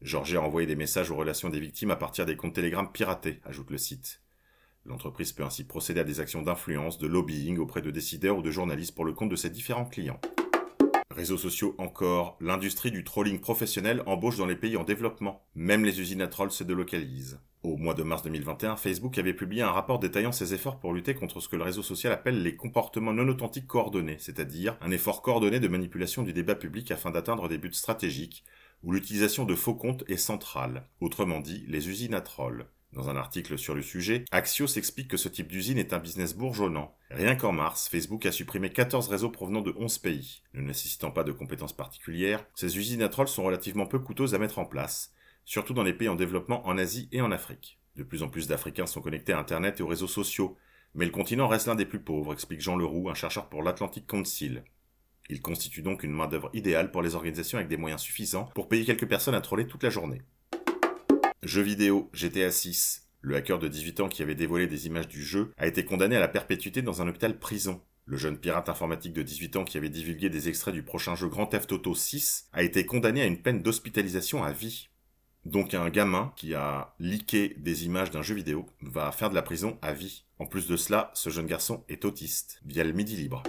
Georges 0.00 0.34
a 0.34 0.40
envoyé 0.40 0.66
des 0.66 0.76
messages 0.76 1.10
aux 1.10 1.14
relations 1.14 1.50
des 1.50 1.60
victimes 1.60 1.90
à 1.90 1.96
partir 1.96 2.24
des 2.24 2.38
comptes 2.38 2.54
Telegram 2.54 2.90
piratés, 2.90 3.42
ajoute 3.44 3.70
le 3.70 3.76
site. 3.76 4.22
L'entreprise 4.86 5.32
peut 5.32 5.44
ainsi 5.44 5.62
procéder 5.62 6.00
à 6.00 6.04
des 6.04 6.20
actions 6.20 6.40
d'influence, 6.40 6.96
de 6.96 7.06
lobbying 7.06 7.58
auprès 7.58 7.82
de 7.82 7.90
décideurs 7.90 8.38
ou 8.38 8.42
de 8.42 8.50
journalistes 8.50 8.94
pour 8.94 9.04
le 9.04 9.12
compte 9.12 9.28
de 9.28 9.36
ses 9.36 9.50
différents 9.50 9.84
clients. 9.84 10.20
Réseaux 11.14 11.38
sociaux 11.38 11.76
encore, 11.78 12.36
l'industrie 12.40 12.90
du 12.90 13.04
trolling 13.04 13.38
professionnel 13.38 14.02
embauche 14.06 14.36
dans 14.36 14.46
les 14.46 14.56
pays 14.56 14.76
en 14.76 14.82
développement. 14.82 15.46
Même 15.54 15.84
les 15.84 16.00
usines 16.00 16.22
à 16.22 16.26
trolls 16.26 16.50
se 16.50 16.64
délocalisent. 16.64 17.38
Au 17.62 17.76
mois 17.76 17.94
de 17.94 18.02
mars 18.02 18.24
2021, 18.24 18.74
Facebook 18.74 19.16
avait 19.16 19.32
publié 19.32 19.62
un 19.62 19.70
rapport 19.70 20.00
détaillant 20.00 20.32
ses 20.32 20.54
efforts 20.54 20.80
pour 20.80 20.92
lutter 20.92 21.14
contre 21.14 21.38
ce 21.38 21.48
que 21.48 21.54
le 21.54 21.62
réseau 21.62 21.82
social 21.84 22.12
appelle 22.12 22.42
les 22.42 22.56
comportements 22.56 23.12
non 23.12 23.28
authentiques 23.28 23.68
coordonnés, 23.68 24.16
c'est-à-dire 24.18 24.76
un 24.80 24.90
effort 24.90 25.22
coordonné 25.22 25.60
de 25.60 25.68
manipulation 25.68 26.24
du 26.24 26.32
débat 26.32 26.56
public 26.56 26.90
afin 26.90 27.12
d'atteindre 27.12 27.48
des 27.48 27.58
buts 27.58 27.72
stratégiques, 27.72 28.42
où 28.82 28.90
l'utilisation 28.90 29.44
de 29.44 29.54
faux 29.54 29.74
comptes 29.74 30.02
est 30.08 30.16
centrale. 30.16 30.88
Autrement 31.00 31.38
dit, 31.38 31.64
les 31.68 31.88
usines 31.88 32.14
à 32.14 32.22
trolls. 32.22 32.66
Dans 32.94 33.10
un 33.10 33.16
article 33.16 33.58
sur 33.58 33.74
le 33.74 33.82
sujet, 33.82 34.24
Axios 34.30 34.76
explique 34.76 35.08
que 35.08 35.16
ce 35.16 35.28
type 35.28 35.48
d'usine 35.48 35.78
est 35.78 35.92
un 35.92 35.98
business 35.98 36.36
bourgeonnant. 36.36 36.96
Rien 37.10 37.34
qu'en 37.34 37.50
mars, 37.50 37.88
Facebook 37.88 38.24
a 38.24 38.30
supprimé 38.30 38.70
14 38.70 39.08
réseaux 39.08 39.30
provenant 39.30 39.62
de 39.62 39.74
11 39.76 39.98
pays. 39.98 40.42
Ne 40.52 40.62
nécessitant 40.62 41.10
pas 41.10 41.24
de 41.24 41.32
compétences 41.32 41.72
particulières, 41.72 42.46
ces 42.54 42.78
usines 42.78 43.02
à 43.02 43.08
trolls 43.08 43.26
sont 43.26 43.42
relativement 43.42 43.86
peu 43.86 43.98
coûteuses 43.98 44.32
à 44.34 44.38
mettre 44.38 44.60
en 44.60 44.64
place, 44.64 45.12
surtout 45.44 45.74
dans 45.74 45.82
les 45.82 45.92
pays 45.92 46.08
en 46.08 46.14
développement 46.14 46.64
en 46.68 46.78
Asie 46.78 47.08
et 47.10 47.20
en 47.20 47.32
Afrique. 47.32 47.80
De 47.96 48.04
plus 48.04 48.22
en 48.22 48.28
plus 48.28 48.46
d'Africains 48.46 48.86
sont 48.86 49.00
connectés 49.00 49.32
à 49.32 49.40
Internet 49.40 49.80
et 49.80 49.82
aux 49.82 49.88
réseaux 49.88 50.06
sociaux, 50.06 50.56
mais 50.94 51.04
le 51.04 51.10
continent 51.10 51.48
reste 51.48 51.66
l'un 51.66 51.74
des 51.74 51.86
plus 51.86 52.00
pauvres, 52.00 52.32
explique 52.32 52.60
Jean 52.60 52.76
Leroux, 52.76 53.10
un 53.10 53.14
chercheur 53.14 53.48
pour 53.48 53.64
l'Atlantic 53.64 54.06
Council. 54.06 54.62
Il 55.28 55.42
constitue 55.42 55.82
donc 55.82 56.04
une 56.04 56.12
main-d'œuvre 56.12 56.50
idéale 56.52 56.92
pour 56.92 57.02
les 57.02 57.16
organisations 57.16 57.58
avec 57.58 57.68
des 57.68 57.76
moyens 57.76 58.02
suffisants 58.02 58.50
pour 58.54 58.68
payer 58.68 58.84
quelques 58.84 59.08
personnes 59.08 59.34
à 59.34 59.40
troller 59.40 59.66
toute 59.66 59.82
la 59.82 59.90
journée. 59.90 60.22
Jeux 61.44 61.60
vidéo 61.60 62.08
GTA 62.14 62.50
6. 62.50 63.06
Le 63.20 63.36
hacker 63.36 63.58
de 63.58 63.68
18 63.68 64.00
ans 64.00 64.08
qui 64.08 64.22
avait 64.22 64.34
dévoilé 64.34 64.66
des 64.66 64.86
images 64.86 65.08
du 65.08 65.22
jeu 65.22 65.52
a 65.58 65.66
été 65.66 65.84
condamné 65.84 66.16
à 66.16 66.20
la 66.20 66.28
perpétuité 66.28 66.80
dans 66.80 67.02
un 67.02 67.08
hôpital 67.08 67.38
prison. 67.38 67.82
Le 68.06 68.16
jeune 68.16 68.38
pirate 68.38 68.70
informatique 68.70 69.12
de 69.12 69.22
18 69.22 69.56
ans 69.56 69.64
qui 69.64 69.76
avait 69.76 69.90
divulgué 69.90 70.30
des 70.30 70.48
extraits 70.48 70.72
du 70.72 70.82
prochain 70.82 71.14
jeu 71.14 71.28
Grand 71.28 71.44
Theft 71.44 71.70
Auto 71.72 71.94
6 71.94 72.48
a 72.54 72.62
été 72.62 72.86
condamné 72.86 73.20
à 73.20 73.26
une 73.26 73.42
peine 73.42 73.60
d'hospitalisation 73.60 74.42
à 74.42 74.52
vie. 74.52 74.88
Donc 75.44 75.74
un 75.74 75.90
gamin 75.90 76.32
qui 76.34 76.54
a 76.54 76.94
leaké 76.98 77.54
des 77.58 77.84
images 77.84 78.10
d'un 78.10 78.22
jeu 78.22 78.34
vidéo 78.34 78.64
va 78.80 79.12
faire 79.12 79.28
de 79.28 79.34
la 79.34 79.42
prison 79.42 79.76
à 79.82 79.92
vie. 79.92 80.24
En 80.38 80.46
plus 80.46 80.66
de 80.66 80.78
cela, 80.78 81.10
ce 81.12 81.28
jeune 81.28 81.46
garçon 81.46 81.84
est 81.90 82.06
autiste, 82.06 82.62
via 82.64 82.84
le 82.84 82.92
Midi 82.92 83.16
Libre 83.16 83.42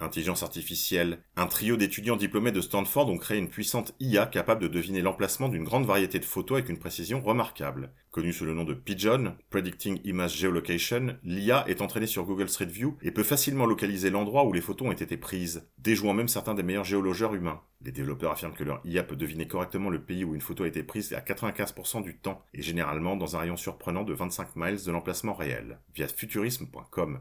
intelligence 0.00 0.42
artificielle, 0.42 1.20
un 1.36 1.46
trio 1.46 1.76
d'étudiants 1.76 2.16
diplômés 2.16 2.52
de 2.52 2.60
Stanford 2.60 3.08
ont 3.08 3.18
créé 3.18 3.38
une 3.38 3.48
puissante 3.48 3.94
IA 4.00 4.26
capable 4.26 4.62
de 4.62 4.68
deviner 4.68 5.02
l'emplacement 5.02 5.48
d'une 5.48 5.64
grande 5.64 5.86
variété 5.86 6.18
de 6.18 6.24
photos 6.24 6.58
avec 6.58 6.70
une 6.70 6.78
précision 6.78 7.20
remarquable. 7.20 7.92
Connue 8.10 8.32
sous 8.32 8.44
le 8.44 8.54
nom 8.54 8.64
de 8.64 8.74
Pigeon, 8.74 9.36
Predicting 9.50 10.00
Image 10.04 10.36
Geolocation, 10.36 11.18
l'IA 11.22 11.64
est 11.68 11.82
entraînée 11.82 12.06
sur 12.06 12.24
Google 12.24 12.48
Street 12.48 12.66
View 12.66 12.96
et 13.02 13.10
peut 13.10 13.22
facilement 13.22 13.66
localiser 13.66 14.10
l'endroit 14.10 14.44
où 14.44 14.52
les 14.52 14.60
photos 14.60 14.88
ont 14.88 14.92
été 14.92 15.16
prises, 15.16 15.68
déjouant 15.78 16.14
même 16.14 16.28
certains 16.28 16.54
des 16.54 16.62
meilleurs 16.62 16.84
géologeurs 16.84 17.34
humains. 17.34 17.60
Les 17.82 17.92
développeurs 17.92 18.32
affirment 18.32 18.54
que 18.54 18.64
leur 18.64 18.80
IA 18.84 19.02
peut 19.02 19.16
deviner 19.16 19.46
correctement 19.46 19.90
le 19.90 20.02
pays 20.02 20.24
où 20.24 20.34
une 20.34 20.40
photo 20.40 20.64
a 20.64 20.68
été 20.68 20.82
prise 20.82 21.12
à 21.12 21.20
95% 21.20 22.02
du 22.02 22.16
temps, 22.16 22.42
et 22.54 22.62
généralement 22.62 23.16
dans 23.16 23.36
un 23.36 23.40
rayon 23.40 23.56
surprenant 23.56 24.04
de 24.04 24.14
25 24.14 24.56
miles 24.56 24.84
de 24.84 24.90
l'emplacement 24.90 25.34
réel, 25.34 25.78
via 25.94 26.08
futurisme.com. 26.08 27.20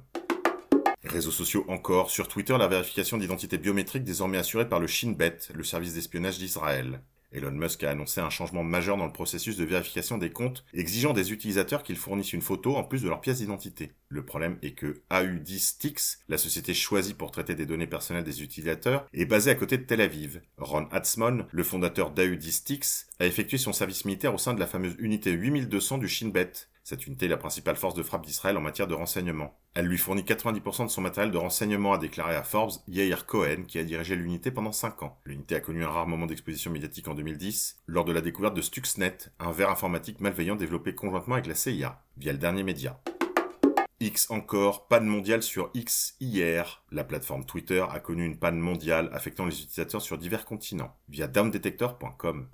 Réseaux 1.09 1.31
sociaux 1.31 1.65
encore, 1.67 2.11
sur 2.11 2.27
Twitter, 2.27 2.57
la 2.57 2.67
vérification 2.67 3.17
d'identité 3.17 3.57
biométrique 3.57 4.03
désormais 4.03 4.37
assurée 4.37 4.67
par 4.67 4.79
le 4.79 4.87
Shinbet, 4.87 5.37
le 5.53 5.63
service 5.63 5.93
d'espionnage 5.93 6.37
d'Israël. 6.37 7.01
Elon 7.31 7.51
Musk 7.51 7.83
a 7.83 7.91
annoncé 7.91 8.21
un 8.21 8.29
changement 8.29 8.63
majeur 8.63 8.95
dans 8.95 9.05
le 9.05 9.11
processus 9.11 9.57
de 9.57 9.65
vérification 9.65 10.17
des 10.17 10.31
comptes, 10.31 10.63
exigeant 10.73 11.13
des 11.13 11.33
utilisateurs 11.33 11.83
qu'ils 11.83 11.97
fournissent 11.97 12.33
une 12.33 12.41
photo 12.41 12.75
en 12.75 12.83
plus 12.83 13.03
de 13.03 13.09
leur 13.09 13.19
pièce 13.19 13.39
d'identité. 13.39 13.91
Le 14.09 14.25
problème 14.25 14.57
est 14.61 14.71
que 14.71 15.01
AU10TIX, 15.11 16.19
la 16.29 16.37
société 16.37 16.73
choisie 16.73 17.13
pour 17.13 17.31
traiter 17.31 17.53
des 17.53 17.65
données 17.65 17.87
personnelles 17.87 18.23
des 18.23 18.41
utilisateurs, 18.41 19.05
est 19.13 19.25
basée 19.25 19.51
à 19.51 19.55
côté 19.55 19.77
de 19.77 19.83
Tel 19.83 20.01
Aviv. 20.01 20.41
Ron 20.57 20.87
Hatzmon, 20.91 21.45
le 21.51 21.63
fondateur 21.63 22.13
d'AU10TIX, 22.13 23.07
a 23.19 23.25
effectué 23.25 23.57
son 23.57 23.73
service 23.73 24.05
militaire 24.05 24.33
au 24.33 24.37
sein 24.37 24.53
de 24.53 24.59
la 24.59 24.67
fameuse 24.67 24.95
unité 24.99 25.31
8200 25.31 25.97
du 25.97 26.07
Shinbet. 26.07 26.53
Cette 26.85 27.05
unité 27.05 27.25
est 27.25 27.29
la 27.29 27.35
principale 27.35 27.75
force 27.75 27.95
de 27.95 28.03
frappe 28.03 28.25
d'Israël 28.25 28.55
en 28.55 28.61
matière 28.61 28.87
de 28.87 28.93
renseignement. 28.93 29.59
Elle 29.79 29.85
lui 29.85 29.99
fournit 29.99 30.23
90% 30.23 30.85
de 30.85 30.89
son 30.89 31.01
matériel 31.01 31.31
de 31.31 31.37
renseignement, 31.37 31.93
a 31.93 31.99
déclaré 31.99 32.35
à 32.35 32.41
Forbes 32.41 32.71
Yair 32.87 33.27
Cohen, 33.27 33.61
qui 33.67 33.77
a 33.77 33.83
dirigé 33.83 34.15
l'unité 34.15 34.49
pendant 34.49 34.71
5 34.71 35.03
ans. 35.03 35.21
L'unité 35.23 35.53
a 35.53 35.59
connu 35.59 35.83
un 35.83 35.89
rare 35.89 36.07
moment 36.07 36.25
d'exposition 36.25 36.71
médiatique 36.71 37.07
en 37.07 37.13
2010, 37.13 37.83
lors 37.85 38.03
de 38.03 38.11
la 38.11 38.21
découverte 38.21 38.55
de 38.55 38.61
Stuxnet, 38.63 39.15
un 39.37 39.51
verre 39.51 39.69
informatique 39.69 40.19
malveillant 40.19 40.55
développé 40.55 40.95
conjointement 40.95 41.35
avec 41.35 41.45
la 41.45 41.53
CIA, 41.53 42.01
via 42.17 42.31
le 42.31 42.39
dernier 42.39 42.63
média. 42.63 42.99
X 43.99 44.31
encore, 44.31 44.87
panne 44.87 45.05
mondiale 45.05 45.43
sur 45.43 45.69
X 45.75 46.15
hier. 46.19 46.83
La 46.91 47.03
plateforme 47.03 47.45
Twitter 47.45 47.85
a 47.87 47.99
connu 47.99 48.25
une 48.25 48.39
panne 48.39 48.57
mondiale 48.57 49.11
affectant 49.13 49.45
les 49.45 49.61
utilisateurs 49.61 50.01
sur 50.01 50.17
divers 50.17 50.45
continents, 50.45 50.97
via 51.07 51.27
downdetector.com. 51.27 52.47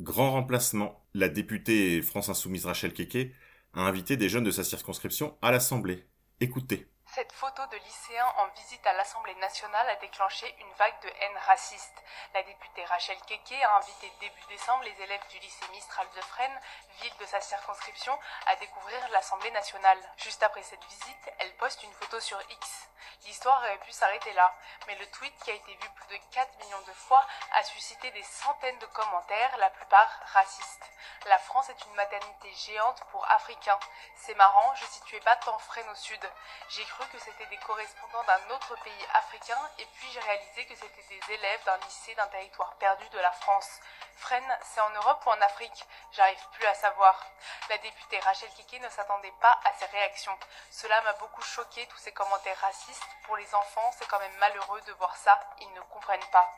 Grand 0.00 0.30
remplacement. 0.30 1.04
La 1.14 1.28
députée 1.28 2.00
France 2.00 2.28
Insoumise 2.28 2.66
Rachel 2.66 2.92
Keke 2.92 3.32
a 3.74 3.80
invité 3.80 4.16
des 4.16 4.28
jeunes 4.28 4.44
de 4.44 4.52
sa 4.52 4.62
circonscription 4.62 5.34
à 5.42 5.50
l'Assemblée. 5.50 6.06
Écoutez. 6.40 6.86
Cette 7.18 7.32
photo 7.32 7.66
de 7.66 7.76
lycéens 7.78 8.32
en 8.36 8.46
visite 8.54 8.86
à 8.86 8.92
l'Assemblée 8.92 9.34
nationale 9.34 9.90
a 9.90 9.96
déclenché 9.96 10.54
une 10.60 10.72
vague 10.74 11.00
de 11.02 11.08
haine 11.08 11.38
raciste. 11.48 12.00
La 12.32 12.44
députée 12.44 12.84
Rachel 12.84 13.18
Keke 13.22 13.60
a 13.60 13.76
invité 13.78 14.08
début 14.20 14.46
décembre 14.48 14.84
les 14.84 15.02
élèves 15.02 15.26
du 15.28 15.40
lycée 15.40 15.66
Mistral 15.72 16.06
de 16.14 16.20
Fresnes, 16.20 16.60
ville 17.00 17.16
de 17.18 17.26
sa 17.26 17.40
circonscription, 17.40 18.16
à 18.46 18.54
découvrir 18.54 19.08
l'Assemblée 19.08 19.50
nationale. 19.50 19.98
Juste 20.18 20.44
après 20.44 20.62
cette 20.62 20.84
visite, 20.84 21.32
elle 21.40 21.56
poste 21.56 21.82
une 21.82 21.92
photo 21.94 22.20
sur 22.20 22.40
X. 22.50 22.88
L'histoire 23.24 23.58
aurait 23.62 23.78
pu 23.78 23.92
s'arrêter 23.92 24.32
là, 24.34 24.54
mais 24.86 24.94
le 24.94 25.06
tweet 25.10 25.34
qui 25.42 25.50
a 25.50 25.54
été 25.54 25.74
vu 25.74 25.90
plus 25.90 26.16
de 26.16 26.22
4 26.30 26.58
millions 26.58 26.82
de 26.82 26.92
fois 26.92 27.26
a 27.52 27.64
suscité 27.64 28.10
des 28.12 28.22
centaines 28.22 28.78
de 28.78 28.86
commentaires, 28.86 29.56
la 29.58 29.70
plupart 29.70 30.20
racistes. 30.32 30.90
La 31.26 31.38
France 31.38 31.68
est 31.68 31.84
une 31.84 31.94
maternité 31.94 32.52
géante 32.54 33.02
pour 33.10 33.28
Africains. 33.30 33.78
C'est 34.16 34.36
marrant, 34.36 34.74
je 34.76 34.84
situais 34.86 35.20
pas 35.20 35.36
tant 35.36 35.58
Fresnes 35.58 35.88
au 35.90 35.94
sud. 35.94 36.20
J'ai 36.68 36.84
cru 36.84 37.04
que 37.12 37.18
c'était 37.18 37.46
des 37.46 37.56
correspondants 37.58 38.24
d'un 38.24 38.54
autre 38.54 38.74
pays 38.82 39.06
africain 39.14 39.58
et 39.78 39.86
puis 39.86 40.10
j'ai 40.12 40.20
réalisé 40.20 40.66
que 40.66 40.74
c'était 40.74 41.02
des 41.02 41.34
élèves 41.34 41.64
d'un 41.64 41.76
lycée 41.78 42.14
d'un 42.14 42.26
territoire 42.28 42.74
perdu 42.74 43.08
de 43.08 43.18
la 43.18 43.32
France. 43.32 43.80
Fresnes, 44.16 44.58
c'est 44.64 44.80
en 44.80 44.90
Europe 44.90 45.22
ou 45.26 45.30
en 45.30 45.40
Afrique? 45.40 45.86
J'arrive 46.12 46.44
plus 46.52 46.66
à 46.66 46.74
savoir. 46.74 47.24
La 47.70 47.78
députée 47.78 48.18
Rachel 48.20 48.50
Keke 48.50 48.80
ne 48.80 48.88
s'attendait 48.88 49.32
pas 49.40 49.58
à 49.64 49.72
ces 49.78 49.86
réactions. 49.86 50.36
Cela 50.70 51.00
m'a 51.02 51.12
beaucoup 51.14 51.42
choqué, 51.42 51.86
tous 51.86 51.98
ces 51.98 52.12
commentaires 52.12 52.58
racistes. 52.60 53.06
Pour 53.24 53.36
les 53.36 53.54
enfants, 53.54 53.90
c'est 53.96 54.08
quand 54.08 54.18
même 54.18 54.36
malheureux 54.38 54.80
de 54.82 54.92
voir 54.94 55.14
ça, 55.16 55.38
ils 55.60 55.72
ne 55.72 55.80
comprennent 55.82 56.30
pas. 56.32 56.50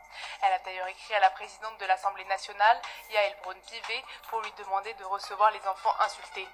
Elle 0.42 0.52
a 0.54 0.58
d'ailleurs 0.60 0.88
écrit 0.88 1.14
à 1.14 1.20
la 1.20 1.30
présidente 1.30 1.76
de 1.78 1.86
l'Assemblée 1.86 2.24
nationale, 2.24 2.80
Yael 3.10 3.36
Braun-Pivet, 3.42 4.04
pour 4.28 4.40
lui 4.40 4.52
demander 4.52 4.94
de 4.94 5.04
recevoir 5.04 5.50
les 5.50 5.68
enfants 5.68 5.94
insultés. 6.00 6.48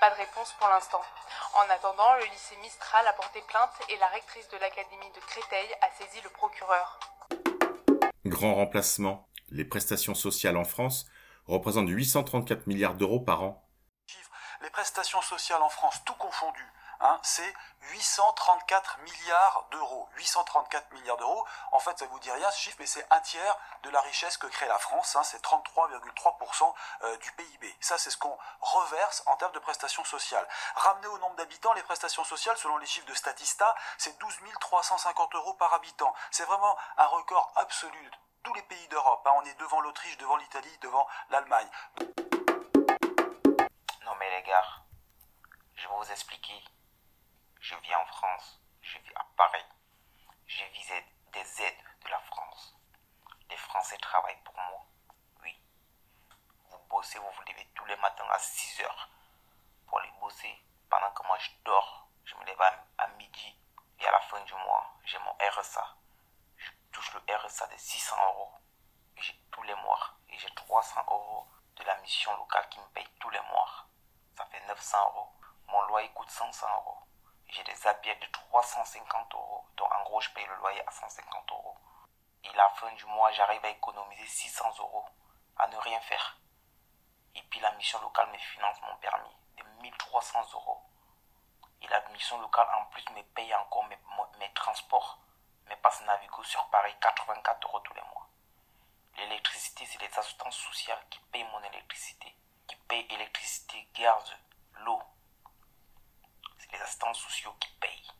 Pas 0.00 0.10
de 0.10 0.16
réponse 0.16 0.52
pour 0.54 0.68
l'instant. 0.68 1.02
En 1.54 1.70
attendant, 1.70 2.14
le 2.14 2.24
lycée 2.24 2.56
Mistral 2.56 3.06
a 3.06 3.12
porté 3.12 3.27
plainte 3.32 3.70
et 3.88 3.96
la 3.98 4.06
rectrice 4.08 4.48
de 4.48 4.58
l'académie 4.58 5.10
de 5.14 5.20
Créteil 5.20 5.68
a 5.82 5.90
saisi 5.98 6.20
le 6.22 6.30
procureur. 6.30 6.98
Grand 8.24 8.54
remplacement. 8.54 9.28
Les 9.50 9.64
prestations 9.64 10.14
sociales 10.14 10.56
en 10.56 10.64
France 10.64 11.06
représentent 11.46 11.88
834 11.88 12.66
milliards 12.66 12.94
d'euros 12.94 13.20
par 13.20 13.42
an. 13.42 13.68
Les 14.62 14.70
prestations 14.70 15.22
sociales 15.22 15.62
en 15.62 15.68
France, 15.68 16.02
tout 16.04 16.14
confondu, 16.14 16.64
Hein, 17.00 17.20
c'est 17.22 17.54
834 17.92 18.98
milliards 18.98 19.64
d'euros. 19.70 20.08
834 20.16 20.92
milliards 20.92 21.16
d'euros, 21.16 21.46
en 21.72 21.78
fait, 21.78 21.98
ça 21.98 22.06
vous 22.06 22.18
dit 22.18 22.30
rien 22.30 22.50
ce 22.50 22.58
chiffre, 22.58 22.76
mais 22.80 22.86
c'est 22.86 23.06
un 23.10 23.20
tiers 23.20 23.56
de 23.84 23.90
la 23.90 24.00
richesse 24.00 24.36
que 24.36 24.46
crée 24.48 24.66
la 24.66 24.78
France. 24.78 25.14
Hein, 25.14 25.22
c'est 25.22 25.42
33,3% 25.42 26.74
euh, 27.02 27.16
du 27.18 27.32
PIB. 27.32 27.76
Ça, 27.80 27.98
c'est 27.98 28.10
ce 28.10 28.16
qu'on 28.16 28.36
reverse 28.60 29.22
en 29.26 29.36
termes 29.36 29.52
de 29.52 29.58
prestations 29.60 30.04
sociales. 30.04 30.46
Ramené 30.74 31.06
au 31.06 31.18
nombre 31.18 31.36
d'habitants, 31.36 31.72
les 31.74 31.82
prestations 31.82 32.24
sociales, 32.24 32.56
selon 32.58 32.78
les 32.78 32.86
chiffres 32.86 33.06
de 33.06 33.14
Statista, 33.14 33.74
c'est 33.96 34.18
12 34.18 34.38
350 34.60 35.34
euros 35.34 35.54
par 35.54 35.72
habitant. 35.74 36.12
C'est 36.30 36.44
vraiment 36.44 36.76
un 36.96 37.06
record 37.06 37.52
absolu 37.56 38.02
de 38.02 38.16
tous 38.42 38.54
les 38.54 38.62
pays 38.62 38.88
d'Europe. 38.88 39.26
Hein. 39.26 39.32
On 39.36 39.44
est 39.44 39.58
devant 39.58 39.80
l'Autriche, 39.80 40.16
devant 40.18 40.36
l'Italie, 40.36 40.78
devant 40.80 41.06
l'Allemagne. 41.30 41.68
Non 44.04 44.14
mais 44.18 44.30
les 44.30 44.42
gars, 44.42 44.64
je 45.76 45.88
vais 45.88 45.94
vous 45.94 46.10
expliquer 46.10 46.64
je 47.68 47.74
vis 47.74 47.94
en 47.94 48.06
France, 48.06 48.62
je 48.80 48.96
vis 48.96 49.14
à 49.14 49.26
Paris. 49.36 49.66
Je 50.46 50.64
visé 50.64 51.04
des 51.34 51.62
aides 51.62 51.84
de 52.02 52.08
la 52.08 52.18
France. 52.20 52.74
Les 53.50 53.58
Français 53.58 53.98
travaillent 53.98 54.42
pour 54.42 54.54
moi. 54.54 54.86
Oui. 55.42 55.54
Vous 56.70 56.78
bossez, 56.88 57.18
vous 57.18 57.30
vous 57.30 57.42
levez 57.42 57.66
tous 57.74 57.84
les 57.84 57.96
matins 57.96 58.26
à 58.30 58.38
6 58.38 58.80
heures 58.80 59.10
pour 59.86 59.98
aller 59.98 60.10
bosser. 60.18 60.64
Pendant 60.88 61.10
que 61.10 61.26
moi 61.26 61.36
je 61.38 61.50
dors, 61.66 62.08
je 62.24 62.34
me 62.36 62.44
lève 62.46 62.62
à, 62.96 63.06
midi 63.18 63.60
et 64.00 64.06
à 64.06 64.12
la 64.12 64.20
fin 64.22 64.40
du 64.44 64.54
mois, 64.54 64.90
j'ai 65.04 65.18
mon 65.18 65.36
RSA. 65.50 65.94
Je 66.56 66.70
touche 66.90 67.12
le 67.12 67.36
RSA 67.36 67.66
de 67.66 67.76
600 67.76 68.16
euros. 68.28 68.54
J'ai 69.16 69.38
tous 69.50 69.62
les 69.64 69.74
mois 69.74 70.16
et 70.30 70.38
j'ai 70.38 70.50
300 70.54 71.04
euros 71.10 71.46
de 71.76 71.84
la 71.84 71.96
mission 71.98 72.34
locale 72.38 72.66
qui 72.70 72.80
me 72.80 72.88
paye 72.94 73.08
tous 73.20 73.28
les 73.28 73.42
mois. 73.42 73.88
Ça 74.38 74.46
fait 74.46 74.66
900 74.68 74.98
euros. 75.10 75.34
Mon 75.66 75.82
loyer 75.82 76.08
coûte 76.14 76.30
500 76.30 76.66
euros 76.66 77.07
j'ai 77.48 77.64
des 77.64 77.86
habits 77.86 78.14
de 78.16 78.26
350 78.26 79.34
euros. 79.34 79.64
Donc 79.76 79.92
en 79.94 80.02
gros, 80.04 80.20
je 80.20 80.30
paye 80.30 80.46
le 80.46 80.56
loyer 80.56 80.86
à 80.86 80.90
150 80.90 81.50
euros. 81.52 81.76
Et 82.44 82.52
la 82.54 82.68
fin 82.70 82.92
du 82.92 83.04
mois, 83.06 83.30
j'arrive 83.32 83.64
à 83.64 83.68
économiser 83.70 84.26
600 84.26 84.72
euros 84.78 85.04
à 85.56 85.66
ne 85.68 85.76
rien 85.76 86.00
faire. 86.00 86.38
Et 87.34 87.42
puis 87.42 87.60
la 87.60 87.72
mission 87.72 88.00
locale 88.00 88.30
me 88.30 88.38
finance 88.38 88.80
mon 88.82 88.96
permis 88.96 89.36
de 89.56 89.62
1300 89.82 90.40
euros. 90.54 90.82
Et 91.82 91.88
la 91.88 92.00
mission 92.10 92.40
locale 92.40 92.68
en 92.74 92.86
plus 92.86 93.04
me 93.10 93.22
paye 93.22 93.54
encore 93.54 93.84
mes, 93.84 94.52
transports. 94.54 95.18
Mes 95.66 95.76
passes 95.76 96.02
Navigo 96.02 96.42
sur 96.42 96.68
Paris, 96.70 96.94
84 97.00 97.66
euros 97.68 97.80
tous 97.80 97.94
les 97.94 98.02
mois. 98.02 98.28
L'électricité, 99.16 99.86
c'est 99.86 100.00
les 100.00 100.18
assistances 100.18 100.56
sociales 100.56 101.04
qui 101.10 101.18
payent 101.32 101.44
mon 101.52 101.62
électricité, 101.62 102.34
qui 102.66 102.76
payent 102.88 103.06
électricité, 103.10 103.88
gaz, 103.94 104.34
l'eau. 104.80 105.02
C'est 106.58 106.72
les 106.72 106.80
assistants 106.80 107.14
sociaux 107.14 107.52
qui 107.60 107.68
payent. 107.80 108.10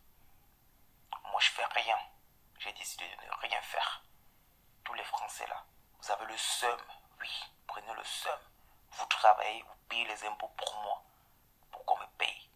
Moi, 1.24 1.40
je 1.40 1.50
fais 1.50 1.64
rien. 1.64 1.98
J'ai 2.58 2.72
décidé 2.72 3.08
de 3.08 3.26
ne 3.26 3.32
rien 3.40 3.60
faire. 3.62 4.02
Tous 4.84 4.94
les 4.94 5.04
Français 5.04 5.46
là, 5.46 5.64
vous 6.00 6.10
avez 6.12 6.26
le 6.26 6.36
seum. 6.36 6.80
Oui, 7.20 7.30
prenez 7.66 7.92
le 7.94 8.04
seum. 8.04 8.38
Vous 8.92 9.06
travaillez, 9.06 9.62
vous 9.62 9.76
payez 9.88 10.04
les 10.06 10.24
impôts 10.26 10.48
pour 10.48 10.74
moi, 10.82 11.02
pour 11.70 11.84
qu'on 11.84 11.98
me 11.98 12.06
paye. 12.18 12.50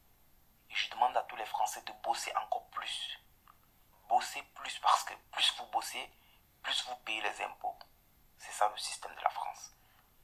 Et 0.71 0.75
je 0.75 0.91
demande 0.91 1.17
à 1.17 1.23
tous 1.25 1.37
les 1.37 1.47
Français 1.47 1.83
de 1.83 1.93
bosser 2.03 2.35
encore 2.37 2.67
plus. 2.71 3.19
Bosser 4.09 4.43
plus 4.55 4.79
parce 4.81 5.05
que 5.05 5.15
plus 5.31 5.55
vous 5.59 5.67
bossez, 5.67 6.11
plus 6.63 6.85
vous 6.87 6.97
payez 7.05 7.21
les 7.23 7.43
impôts. 7.43 7.79
C'est 8.39 8.53
ça 8.53 8.69
le 8.69 8.77
système 8.77 9.15
de 9.15 9.21
la 9.21 9.31
France. 9.31 9.73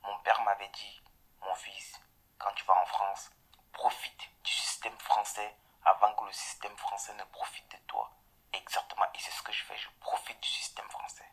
Mon 0.03 0.19
père 0.21 0.41
m'avait 0.43 0.69
dit, 0.71 1.03
mon 1.41 1.55
fils, 1.55 2.01
quand 2.39 2.53
tu 2.55 2.65
vas 2.65 2.81
en 2.81 2.87
France, 2.87 3.31
profite 3.73 4.29
du 4.43 4.53
système 4.53 4.99
français 4.99 5.57
avant 5.85 6.15
que 6.15 6.25
le 6.25 6.33
système 6.33 6.77
français 6.77 7.15
ne 7.15 7.25
profite 7.25 7.71
de 7.71 7.79
toi. 7.87 8.11
Exactement, 8.53 9.07
et 9.15 9.19
c'est 9.19 9.31
ce 9.31 9.43
que 9.43 9.53
je 9.53 9.65
fais, 9.65 9.77
je 9.77 9.91
profite 10.01 10.41
du 10.41 10.49
système 10.49 10.89
français. 10.91 11.31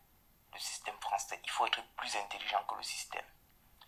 Le 0.54 0.60
système 0.60 1.00
français, 1.00 1.40
il 1.44 1.50
faut 1.50 1.66
être 1.66 1.82
plus 1.96 2.16
intelligent 2.18 2.64
que 2.66 2.76
le 2.76 2.84
système. 2.84 3.26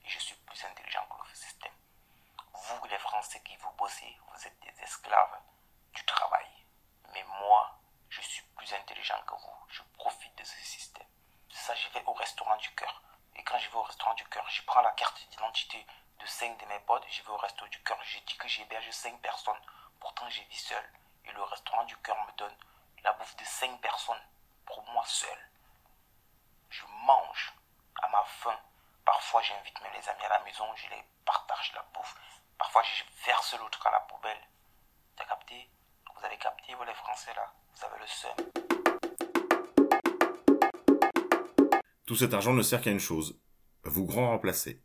Et 0.03 0.09
je 0.09 0.19
suis 0.19 0.35
plus 0.35 0.63
intelligent 0.65 1.05
que 1.05 1.27
le 1.27 1.35
système. 1.35 1.73
Vous, 2.53 2.85
les 2.87 2.97
Français 2.97 3.41
qui 3.43 3.55
vous 3.57 3.71
bossez, 3.71 4.17
vous 4.27 4.47
êtes 4.47 4.59
des 4.61 4.83
esclaves 4.83 5.39
du 5.93 6.03
travail. 6.05 6.47
Mais 7.13 7.23
moi, 7.41 7.77
je 8.09 8.21
suis 8.21 8.43
plus 8.55 8.73
intelligent 8.73 9.21
que 9.27 9.35
vous. 9.35 9.57
Je 9.69 9.81
profite 9.97 10.35
de 10.37 10.43
ce 10.43 10.57
système. 10.59 11.07
Ça, 11.49 11.75
je 11.75 11.89
vais 11.89 12.03
au 12.05 12.13
restaurant 12.13 12.55
du 12.57 12.73
cœur. 12.75 13.01
Et 13.35 13.43
quand 13.43 13.57
je 13.59 13.69
vais 13.69 13.75
au 13.75 13.83
restaurant 13.83 14.07
du 14.17 14.25
cœur, 14.25 14.45
je 14.49 14.62
prends 14.63 14.82
la 14.82 14.91
carte 14.91 15.25
d'identité 15.30 15.86
de 16.19 16.25
5 16.25 16.60
de 16.60 16.65
mes 16.65 16.80
potes, 16.80 17.06
je 17.10 17.21
vais 17.21 17.30
au 17.30 17.38
resto 17.38 17.65
du 17.67 17.82
cœur. 17.84 17.97
Je 18.03 18.19
dis 18.25 18.36
que 18.36 18.47
j'héberge 18.47 18.89
5 18.89 19.21
personnes. 19.21 19.62
Pourtant, 19.99 20.27
j'ai 20.30 20.43
vis 20.45 20.58
seul. 20.58 20.84
Et 21.25 21.32
le 21.32 21.43
restaurant 21.43 21.84
du 21.86 21.95
cœur 21.97 22.17
me 22.25 22.32
donne 22.38 22.56
la 23.03 23.13
bouffe 23.13 23.36
de 23.38 23.45
5 23.45 23.80
personnes 23.80 24.21
pour 24.65 24.84
moi 24.89 25.03
seul. 25.06 25.39
Je 26.69 26.84
mange 27.06 27.53
à 28.01 28.10
ma 28.10 28.23
faim. 28.25 28.60
Parfois, 29.06 29.41
j'invite 29.41 29.80
mes 29.82 30.10
amis 30.10 30.25
à 30.25 30.30
la 30.30 30.39
maison, 30.43 30.65
je 30.75 30.89
les 30.89 31.06
partage 31.23 31.71
la 31.75 31.84
bouffe. 31.93 32.15
Parfois, 32.58 32.84
je 32.84 33.03
verse 33.25 33.53
l'autre 33.60 33.86
à 33.86 33.91
la 33.91 33.99
poubelle. 34.01 34.41
T'as 35.15 35.25
capté? 35.25 35.69
Vous 36.15 36.25
avez 36.25 36.38
capté, 36.38 36.73
vous 36.73 36.84
les 36.84 36.93
Français 36.95 37.34
là? 37.36 37.53
Vous 37.75 37.86
avez 37.86 37.99
le 37.99 38.08
seum. 38.08 38.36
Tout 42.08 42.15
cet 42.15 42.34
argent 42.34 42.53
ne 42.53 42.63
sert 42.63 42.82
qu'à 42.82 42.89
une 42.89 42.99
chose, 42.99 43.38
vous 43.89 44.06
grand 44.06 44.30
remplacer. 44.30 44.82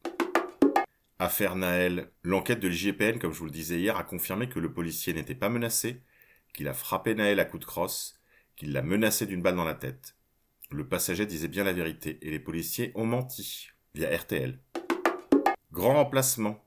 Affaire 1.18 1.56
Naël, 1.56 2.10
l'enquête 2.22 2.60
de 2.60 2.68
l'IGPN, 2.68 3.18
comme 3.18 3.32
je 3.32 3.38
vous 3.38 3.44
le 3.44 3.50
disais 3.50 3.78
hier, 3.78 3.96
a 3.96 4.04
confirmé 4.04 4.48
que 4.48 4.58
le 4.58 4.72
policier 4.72 5.12
n'était 5.12 5.34
pas 5.34 5.48
menacé, 5.48 6.02
qu'il 6.54 6.68
a 6.68 6.74
frappé 6.74 7.14
Naël 7.14 7.40
à 7.40 7.44
coups 7.44 7.60
de 7.60 7.66
crosse, 7.66 8.20
qu'il 8.56 8.72
l'a 8.72 8.82
menacé 8.82 9.26
d'une 9.26 9.42
balle 9.42 9.56
dans 9.56 9.64
la 9.64 9.74
tête. 9.74 10.16
Le 10.70 10.88
passager 10.88 11.26
disait 11.26 11.48
bien 11.48 11.64
la 11.64 11.72
vérité 11.72 12.18
et 12.22 12.30
les 12.30 12.40
policiers 12.40 12.92
ont 12.94 13.06
menti, 13.06 13.68
via 13.94 14.14
RTL. 14.16 14.58
Grand 15.70 15.94
remplacement. 15.94 16.64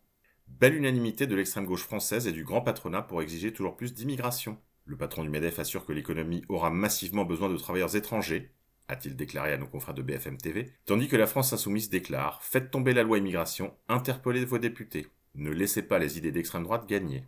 Belle 0.47 0.75
unanimité 0.75 1.27
de 1.27 1.35
l'extrême 1.35 1.65
gauche 1.65 1.83
française 1.83 2.27
et 2.27 2.31
du 2.31 2.43
grand 2.43 2.61
patronat 2.61 3.01
pour 3.01 3.21
exiger 3.21 3.51
toujours 3.51 3.75
plus 3.75 3.93
d'immigration. 3.93 4.57
Le 4.85 4.95
patron 4.95 5.23
du 5.23 5.29
MEDEF 5.29 5.59
assure 5.59 5.85
que 5.85 5.93
l'économie 5.93 6.43
aura 6.47 6.69
massivement 6.69 7.25
besoin 7.25 7.49
de 7.49 7.57
travailleurs 7.57 7.95
étrangers, 7.95 8.51
a-t-il 8.87 9.15
déclaré 9.15 9.53
à 9.53 9.57
nos 9.57 9.67
confrères 9.67 9.95
de 9.95 10.01
BFM 10.01 10.37
TV, 10.37 10.71
tandis 10.85 11.07
que 11.07 11.15
la 11.15 11.27
France 11.27 11.53
insoumise 11.53 11.89
déclare 11.89 12.43
Faites 12.43 12.71
tomber 12.71 12.93
la 12.93 13.03
loi 13.03 13.17
immigration, 13.17 13.73
interpellez 13.87 14.45
vos 14.45 14.57
députés. 14.57 15.07
Ne 15.35 15.51
laissez 15.51 15.81
pas 15.81 15.99
les 15.99 16.17
idées 16.17 16.31
d'extrême 16.31 16.63
droite 16.63 16.87
gagner. 16.87 17.25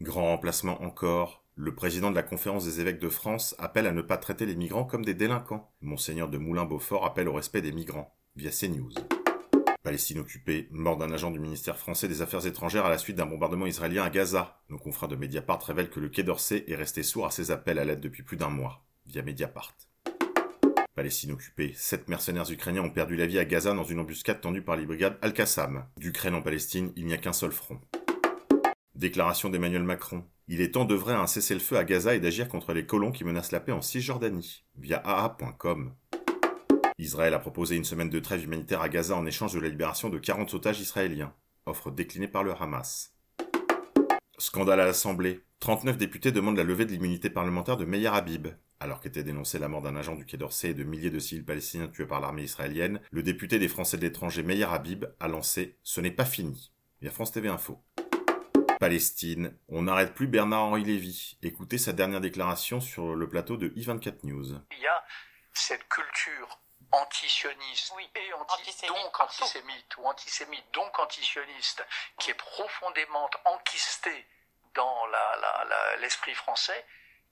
Grand 0.00 0.24
remplacement 0.24 0.82
encore. 0.82 1.44
Le 1.54 1.74
président 1.74 2.10
de 2.10 2.16
la 2.16 2.22
conférence 2.22 2.64
des 2.64 2.80
évêques 2.80 2.98
de 2.98 3.08
France 3.08 3.54
appelle 3.58 3.86
à 3.86 3.92
ne 3.92 4.02
pas 4.02 4.18
traiter 4.18 4.44
les 4.44 4.56
migrants 4.56 4.84
comme 4.84 5.04
des 5.04 5.14
délinquants. 5.14 5.70
Monseigneur 5.80 6.28
de 6.28 6.36
Moulin-Beaufort 6.36 7.06
appelle 7.06 7.28
au 7.28 7.32
respect 7.32 7.62
des 7.62 7.72
migrants, 7.72 8.14
via 8.34 8.50
CNews. 8.50 8.92
Palestine 9.82 10.18
occupée, 10.18 10.66
mort 10.72 10.96
d'un 10.96 11.12
agent 11.12 11.30
du 11.30 11.38
ministère 11.38 11.78
français 11.78 12.08
des 12.08 12.20
Affaires 12.20 12.44
étrangères 12.44 12.84
à 12.84 12.90
la 12.90 12.98
suite 12.98 13.16
d'un 13.16 13.24
bombardement 13.24 13.66
israélien 13.66 14.02
à 14.02 14.10
Gaza. 14.10 14.60
Nos 14.68 14.78
confrères 14.78 15.08
de 15.08 15.16
Mediapart 15.16 15.62
révèlent 15.62 15.90
que 15.90 16.00
le 16.00 16.08
Quai 16.08 16.24
d'Orsay 16.24 16.64
est 16.66 16.74
resté 16.74 17.04
sourd 17.04 17.24
à 17.24 17.30
ses 17.30 17.52
appels 17.52 17.78
à 17.78 17.84
l'aide 17.84 18.00
depuis 18.00 18.24
plus 18.24 18.36
d'un 18.36 18.50
mois, 18.50 18.84
via 19.06 19.22
Mediapart. 19.22 19.76
Palestine 20.96 21.32
occupée, 21.32 21.74
sept 21.76 22.08
mercenaires 22.08 22.50
ukrainiens 22.50 22.80
ont 22.80 22.90
perdu 22.90 23.16
la 23.16 23.26
vie 23.26 23.38
à 23.38 23.44
Gaza 23.44 23.74
dans 23.74 23.84
une 23.84 24.00
embuscade 24.00 24.40
tendue 24.40 24.62
par 24.62 24.76
les 24.76 24.86
brigades 24.86 25.18
Al-Qassam. 25.20 25.84
D'Ukraine 25.98 26.34
en 26.34 26.40
Palestine, 26.40 26.90
il 26.96 27.04
n'y 27.04 27.12
a 27.12 27.18
qu'un 27.18 27.34
seul 27.34 27.52
front. 27.52 27.78
Déclaration 28.94 29.50
d'Emmanuel 29.50 29.82
Macron. 29.82 30.24
Il 30.48 30.62
est 30.62 30.72
temps 30.72 30.86
d'œuvrer 30.86 31.12
à 31.12 31.20
un 31.20 31.26
cessez-le-feu 31.26 31.76
à 31.76 31.84
Gaza 31.84 32.14
et 32.14 32.20
d'agir 32.20 32.48
contre 32.48 32.72
les 32.72 32.86
colons 32.86 33.12
qui 33.12 33.24
menacent 33.24 33.52
la 33.52 33.60
paix 33.60 33.72
en 33.72 33.82
Cisjordanie, 33.82 34.64
via 34.74 34.96
AA.com. 35.04 35.92
Israël 36.96 37.34
a 37.34 37.40
proposé 37.40 37.76
une 37.76 37.84
semaine 37.84 38.08
de 38.08 38.18
trêve 38.18 38.44
humanitaire 38.44 38.80
à 38.80 38.88
Gaza 38.88 39.16
en 39.16 39.26
échange 39.26 39.52
de 39.52 39.60
la 39.60 39.68
libération 39.68 40.08
de 40.08 40.16
40 40.16 40.54
otages 40.54 40.80
israéliens, 40.80 41.34
offre 41.66 41.90
déclinée 41.90 42.26
par 42.26 42.42
le 42.42 42.54
Hamas. 42.58 43.12
Scandale 44.38 44.80
à 44.80 44.86
l'Assemblée. 44.86 45.42
39 45.60 45.98
députés 45.98 46.32
demandent 46.32 46.56
la 46.56 46.64
levée 46.64 46.86
de 46.86 46.92
l'immunité 46.92 47.28
parlementaire 47.28 47.76
de 47.76 47.84
Meir 47.84 48.14
Habib. 48.14 48.48
Alors 48.78 49.00
qu'était 49.00 49.22
dénoncée 49.24 49.58
la 49.58 49.68
mort 49.68 49.80
d'un 49.80 49.96
agent 49.96 50.14
du 50.16 50.26
Quai 50.26 50.36
d'Orsay 50.36 50.68
et 50.70 50.74
de 50.74 50.84
milliers 50.84 51.10
de 51.10 51.18
civils 51.18 51.44
palestiniens 51.44 51.88
tués 51.88 52.06
par 52.06 52.20
l'armée 52.20 52.42
israélienne, 52.42 53.00
le 53.10 53.22
député 53.22 53.58
des 53.58 53.68
Français 53.68 53.96
de 53.96 54.02
l'étranger 54.02 54.42
Meir 54.42 54.72
Habib 54.72 55.06
a 55.18 55.28
lancé 55.28 55.78
Ce 55.82 56.00
n'est 56.00 56.10
pas 56.10 56.26
fini. 56.26 56.72
Via 57.00 57.10
France 57.10 57.32
TV 57.32 57.48
Info. 57.48 57.82
Palestine, 58.78 59.56
on 59.68 59.82
n'arrête 59.82 60.14
plus 60.14 60.26
Bernard-Henri 60.26 60.84
Lévy. 60.84 61.38
Écoutez 61.42 61.78
sa 61.78 61.92
dernière 61.94 62.20
déclaration 62.20 62.80
sur 62.82 63.14
le 63.14 63.28
plateau 63.28 63.56
de 63.56 63.68
I24 63.70 64.18
News. 64.24 64.60
Il 64.72 64.78
y 64.78 64.86
a 64.86 65.04
cette 65.54 65.88
culture 65.88 66.60
antisioniste 66.92 67.92
Oui, 67.96 68.06
et 68.14 68.32
anti- 68.34 68.52
antisémite 68.60 68.92
donc 69.02 69.20
antisémite 69.20 69.96
ou 69.96 70.06
antisémite 70.06 70.64
donc 70.74 70.98
antisioniste 70.98 71.84
qui 72.20 72.30
est 72.30 72.34
profondément 72.34 73.28
enquistée 73.46 74.26
dans 74.74 75.06
la- 75.06 75.36
la- 75.40 75.64
la- 75.64 75.96
l'esprit 76.02 76.34
français 76.34 76.84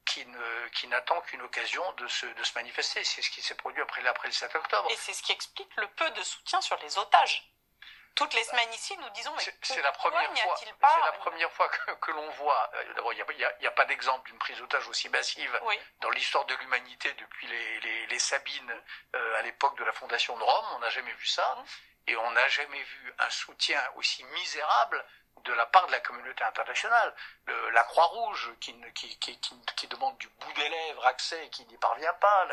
qui 0.05 0.25
ne 0.27 0.69
qui 0.69 0.87
n'attend 0.89 1.21
qu'une 1.23 1.43
occasion 1.43 1.93
de 1.93 2.07
se, 2.09 2.27
de 2.27 2.45
se 2.45 2.55
manifester. 2.55 3.03
C'est 3.05 3.23
ce 3.23 3.31
qui 3.31 3.43
s'est 3.43 3.55
produit 3.55 3.83
après, 3.83 4.07
après 4.07 4.29
le 4.29 4.33
7 4.35 4.55
octobre. 4.55 4.91
Et 4.91 4.97
c'est 4.97 5.13
ce 5.13 5.23
qui 5.23 5.33
explique 5.33 5.75
le 5.77 5.89
peu 5.89 6.11
de 6.11 6.23
soutien 6.23 6.61
sur 6.61 6.77
les 6.79 6.99
otages. 6.99 7.51
Toutes 8.15 8.33
les 8.35 8.45
semaines 8.45 8.73
ici, 8.73 8.97
nous 8.99 9.11
disons, 9.11 9.35
mais 9.37 9.43
C'est 9.63 9.83
la 9.83 9.91
première 9.91 10.33
fois, 10.39 10.55
c'est 10.57 10.67
la 11.05 11.13
première 11.15 11.51
fois 11.51 11.69
que, 11.69 11.91
que 11.95 12.11
l'on 12.13 12.31
voit. 12.31 12.71
euh, 12.75 12.95
D'abord, 12.95 13.13
il 13.13 13.25
n'y 13.61 13.67
a, 13.67 13.71
pas 13.73 13.87
d'exemple 13.87 14.31
d'une 14.31 14.39
prise 14.39 14.57
d'otage 14.59 14.87
aussi 14.87 15.09
massive 15.09 15.61
Oui, 15.65 15.77
dans 15.99 16.11
l'histoire 16.11 16.45
de 16.45 16.55
l'humanité 16.55 17.13
depuis 17.15 17.49
les, 17.49 17.81
les, 17.81 18.07
les 18.07 18.19
Sabines 18.21 18.83
euh, 19.17 19.39
à 19.39 19.43
l'époque 19.43 19.77
de 19.79 19.83
la 19.85 19.93
fondation 19.93 20.37
de 20.39 20.45
Rome. 20.45 20.67
On 20.77 20.79
n'a 20.79 20.91
jamais 20.91 21.13
vu 21.13 21.27
ça. 21.27 21.57
Mhm. 21.57 21.65
Et 22.07 22.17
on 22.17 22.31
n'a 22.33 22.47
jamais 22.49 22.83
vu 22.83 23.15
un 23.19 23.31
soutien 23.31 23.83
aussi 23.97 24.23
misérable 24.25 25.05
de 25.45 25.53
la 25.53 25.67
part 25.67 25.87
de 25.87 25.93
la 25.93 26.01
communauté 26.01 26.43
internationale. 26.45 27.15
Le- 27.47 27.71
la 27.71 27.85
Croix-Rouge 27.85 28.55
qui, 28.61 28.75
qui, 28.95 29.19
qui, 29.19 29.87
demande 29.89 30.17
du 30.19 30.29
bout 30.29 30.53
des 30.55 30.69
lèvres 30.69 31.07
accès 31.07 31.45
et 31.45 31.51
qui 31.51 31.65
n'y 31.67 31.77
parvient 31.79 32.15
pas. 32.15 32.49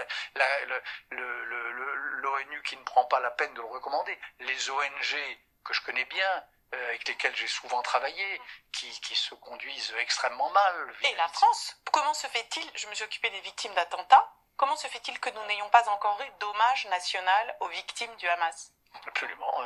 L'ONU 1.11 2.61
qui 2.63 2.77
ne 2.77 2.83
prend 2.83 3.05
pas 3.05 3.19
la 3.19 3.31
peine 3.31 3.53
de 3.53 3.61
le 3.61 3.67
recommander. 3.67 4.17
Les 4.39 4.69
ONG 4.69 5.37
que 5.63 5.73
je 5.73 5.81
connais 5.81 6.05
bien, 6.05 6.43
euh, 6.73 6.87
avec 6.87 7.07
lesquelles 7.07 7.35
j'ai 7.35 7.47
souvent 7.47 7.81
travaillé, 7.81 8.41
qui, 8.71 8.89
qui 9.01 9.15
se 9.15 9.35
conduisent 9.35 9.93
extrêmement 9.99 10.49
mal. 10.49 10.93
Et 11.03 11.15
la 11.15 11.27
France, 11.27 11.77
comment 11.91 12.13
se 12.13 12.27
fait-il, 12.27 12.69
je 12.75 12.87
me 12.87 12.95
suis 12.95 13.03
occupée 13.03 13.29
des 13.29 13.41
victimes 13.41 13.73
d'attentats, 13.73 14.33
comment 14.57 14.75
se 14.75 14.87
fait-il 14.87 15.19
que 15.19 15.29
nous 15.29 15.45
n'ayons 15.45 15.69
pas 15.69 15.87
encore 15.89 16.19
eu 16.21 16.29
d'hommage 16.39 16.85
national 16.87 17.55
aux 17.59 17.67
victimes 17.67 18.15
du 18.17 18.27
Hamas? 18.27 18.71
Absolument. 19.07 19.61
euh, 19.61 19.65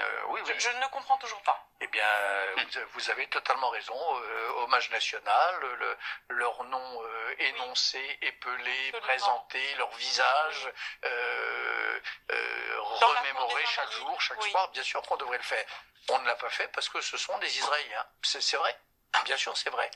euh, 0.00 0.22
oui, 0.28 0.40
oui. 0.44 0.52
je, 0.54 0.60
je 0.60 0.68
ne 0.76 0.86
comprends 0.90 1.16
toujours 1.18 1.42
pas. 1.42 1.66
Eh 1.80 1.86
bien, 1.88 2.04
euh, 2.06 2.54
vous, 2.56 2.80
vous 2.94 3.10
avez 3.10 3.26
totalement 3.28 3.70
raison. 3.70 3.94
euh, 3.94 4.50
hommage 4.62 4.90
national, 4.90 5.54
le, 5.60 5.96
leur 6.36 6.64
nom 6.64 7.02
euh, 7.02 7.34
énoncé, 7.38 7.98
épelé, 8.22 8.72
Absolument. 8.88 9.00
présenté, 9.06 9.74
leur 9.76 9.90
visage, 9.96 10.72
euh, 11.04 12.00
euh, 12.32 12.80
remémoré 12.80 13.64
chaque 13.66 13.92
jour, 13.92 14.20
chaque 14.20 14.42
oui. 14.42 14.50
soir. 14.50 14.70
Bien 14.70 14.82
sûr 14.82 15.02
qu'on 15.02 15.16
devrait 15.16 15.36
le 15.38 15.42
faire. 15.44 15.64
On 16.08 16.18
ne 16.18 16.26
l'a 16.26 16.34
pas 16.36 16.50
fait 16.50 16.68
parce 16.72 16.88
que 16.88 17.00
ce 17.00 17.16
sont 17.16 17.36
des 17.38 17.58
Israéliens. 17.58 18.06
C'est 18.22 18.40
c'est 18.40 18.56
vrai. 18.56 18.78
Bien 19.24 19.36
sûr, 19.36 19.56
c'est 19.56 19.70
vrai. 19.70 19.90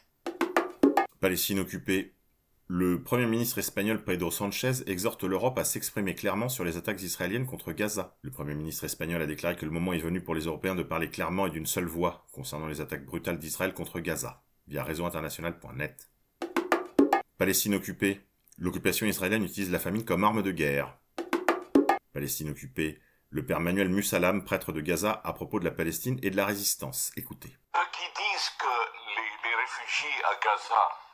Palestine 1.20 1.60
occupée. 1.60 2.12
Le 2.70 3.02
Premier 3.02 3.24
ministre 3.24 3.56
espagnol 3.56 4.04
Pedro 4.04 4.30
Sanchez 4.30 4.82
exhorte 4.86 5.24
l'Europe 5.24 5.58
à 5.58 5.64
s'exprimer 5.64 6.14
clairement 6.14 6.50
sur 6.50 6.64
les 6.64 6.76
attaques 6.76 7.00
israéliennes 7.00 7.46
contre 7.46 7.72
Gaza. 7.72 8.18
Le 8.20 8.30
Premier 8.30 8.54
ministre 8.54 8.84
espagnol 8.84 9.22
a 9.22 9.26
déclaré 9.26 9.56
que 9.56 9.64
le 9.64 9.70
moment 9.70 9.94
est 9.94 9.98
venu 9.98 10.20
pour 10.20 10.34
les 10.34 10.42
Européens 10.42 10.74
de 10.74 10.82
parler 10.82 11.08
clairement 11.08 11.46
et 11.46 11.50
d'une 11.50 11.64
seule 11.64 11.86
voix 11.86 12.26
concernant 12.30 12.66
les 12.66 12.82
attaques 12.82 13.06
brutales 13.06 13.38
d'Israël 13.38 13.72
contre 13.72 14.00
Gaza, 14.00 14.42
via 14.66 14.84
réseauinternational.net. 14.84 16.10
Palestine 17.38 17.74
occupée. 17.74 18.20
L'occupation 18.58 19.06
israélienne 19.06 19.44
utilise 19.44 19.70
la 19.70 19.78
famine 19.78 20.04
comme 20.04 20.24
arme 20.24 20.42
de 20.42 20.50
guerre. 20.50 20.94
Palestine 22.12 22.50
occupée. 22.50 23.00
le 23.30 23.46
père 23.46 23.60
Manuel 23.60 23.88
Musalam, 23.88 24.44
prêtre 24.44 24.72
de 24.72 24.82
Gaza, 24.82 25.22
à 25.24 25.32
propos 25.32 25.58
de 25.58 25.64
la 25.64 25.70
Palestine 25.70 26.18
et 26.22 26.28
de 26.28 26.36
la 26.36 26.44
résistance. 26.44 27.12
Écoutez. 27.16 27.48
Eux 27.48 27.88
qui 27.92 28.04
disent 28.14 28.50
que 28.60 29.46
les 29.46 29.54
réfugiés 29.54 30.22
à 30.24 30.34
Gaza 30.44 31.07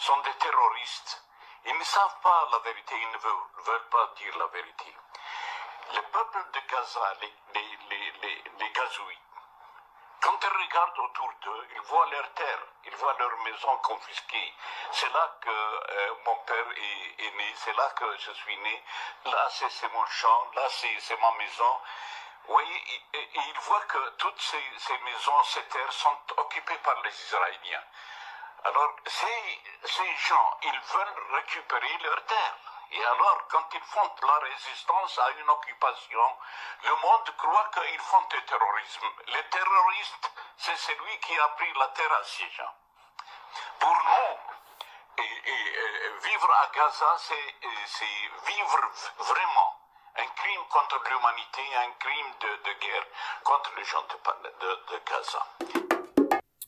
sont 0.00 0.18
des 0.20 0.34
terroristes, 0.34 1.22
ils 1.66 1.76
ne 1.76 1.84
savent 1.84 2.20
pas 2.22 2.48
la 2.52 2.58
vérité, 2.60 2.94
ils 2.96 3.10
ne 3.10 3.18
veulent, 3.18 3.88
pas 3.90 4.12
dire 4.16 4.36
la 4.38 4.46
vérité. 4.46 4.96
Le 5.94 6.02
peuple 6.02 6.50
de 6.52 6.60
Gaza, 6.70 7.14
les, 7.20 7.34
les, 8.58 8.70
Gazouis, 8.70 9.18
quand 10.22 10.38
ils 10.42 10.62
regardent 10.64 10.98
autour 11.00 11.30
d'eux, 11.42 11.68
ils 11.74 11.80
voient 11.82 12.08
leur 12.10 12.32
terre, 12.32 12.60
ils 12.84 12.96
voient 12.96 13.16
leurs 13.18 13.38
maisons 13.42 13.76
confisquées. 13.78 14.54
C'est 14.92 15.12
là 15.12 15.36
que 15.40 15.50
euh, 15.50 16.14
mon 16.24 16.36
père 16.46 16.70
est, 16.76 17.30
né, 17.36 17.54
c'est 17.56 17.76
là 17.76 17.90
que 17.90 18.16
je 18.18 18.30
suis 18.32 18.56
né. 18.58 18.84
Là, 19.26 19.48
c'est 19.50 19.92
mon 19.92 20.06
champ, 20.06 20.50
là, 20.54 20.66
c'est 20.70 21.20
ma 21.20 21.32
maison. 21.32 21.80
Oui, 22.48 23.02
et, 23.12 23.18
et 23.18 23.28
ils 23.34 23.60
voient 23.60 23.84
que 23.84 24.08
toutes 24.16 24.40
ces, 24.40 24.64
ces 24.78 24.98
maisons, 24.98 25.42
ces 25.44 25.64
terres 25.64 25.92
sont 25.92 26.18
occupées 26.38 26.78
par 26.78 27.00
les 27.02 27.10
Israéliens. 27.10 27.84
Alors, 28.64 28.94
ces, 29.06 29.60
ces 29.84 30.16
gens, 30.16 30.58
ils 30.62 30.80
veulent 30.80 31.34
récupérer 31.34 31.98
leurs 32.02 32.24
terres. 32.26 32.70
Et 32.92 33.04
alors, 33.04 33.46
quand 33.48 33.68
ils 33.72 33.84
font 33.84 34.10
la 34.26 34.38
résistance 34.38 35.18
à 35.18 35.30
une 35.30 35.48
occupation, 35.48 36.36
le 36.82 36.94
monde 36.96 37.36
croit 37.36 37.70
qu'ils 37.72 38.00
font 38.00 38.22
du 38.30 38.42
terrorisme. 38.44 39.06
Les 39.28 39.44
terroristes, 39.44 40.32
c'est 40.56 40.76
celui 40.76 41.18
qui 41.20 41.38
a 41.38 41.48
pris 41.50 41.72
la 41.74 41.88
terre 41.88 42.12
à 42.12 42.24
ces 42.24 42.50
gens. 42.50 42.74
Pour 43.78 43.94
nous, 43.94 44.38
euh, 45.20 46.18
vivre 46.22 46.54
à 46.54 46.66
Gaza, 46.74 47.16
c'est 47.18 47.54
c'est 47.86 48.30
vivre 48.46 48.90
vraiment 49.18 49.76
un 50.16 50.26
crime 50.26 50.64
contre 50.68 51.00
l'humanité, 51.08 51.62
un 51.76 51.92
crime 51.98 52.34
de, 52.40 52.72
guerre 52.72 53.06
contre 53.44 53.72
les 53.76 53.84
gens 53.84 54.02
de 54.02 54.98
Gaza. 55.06 55.99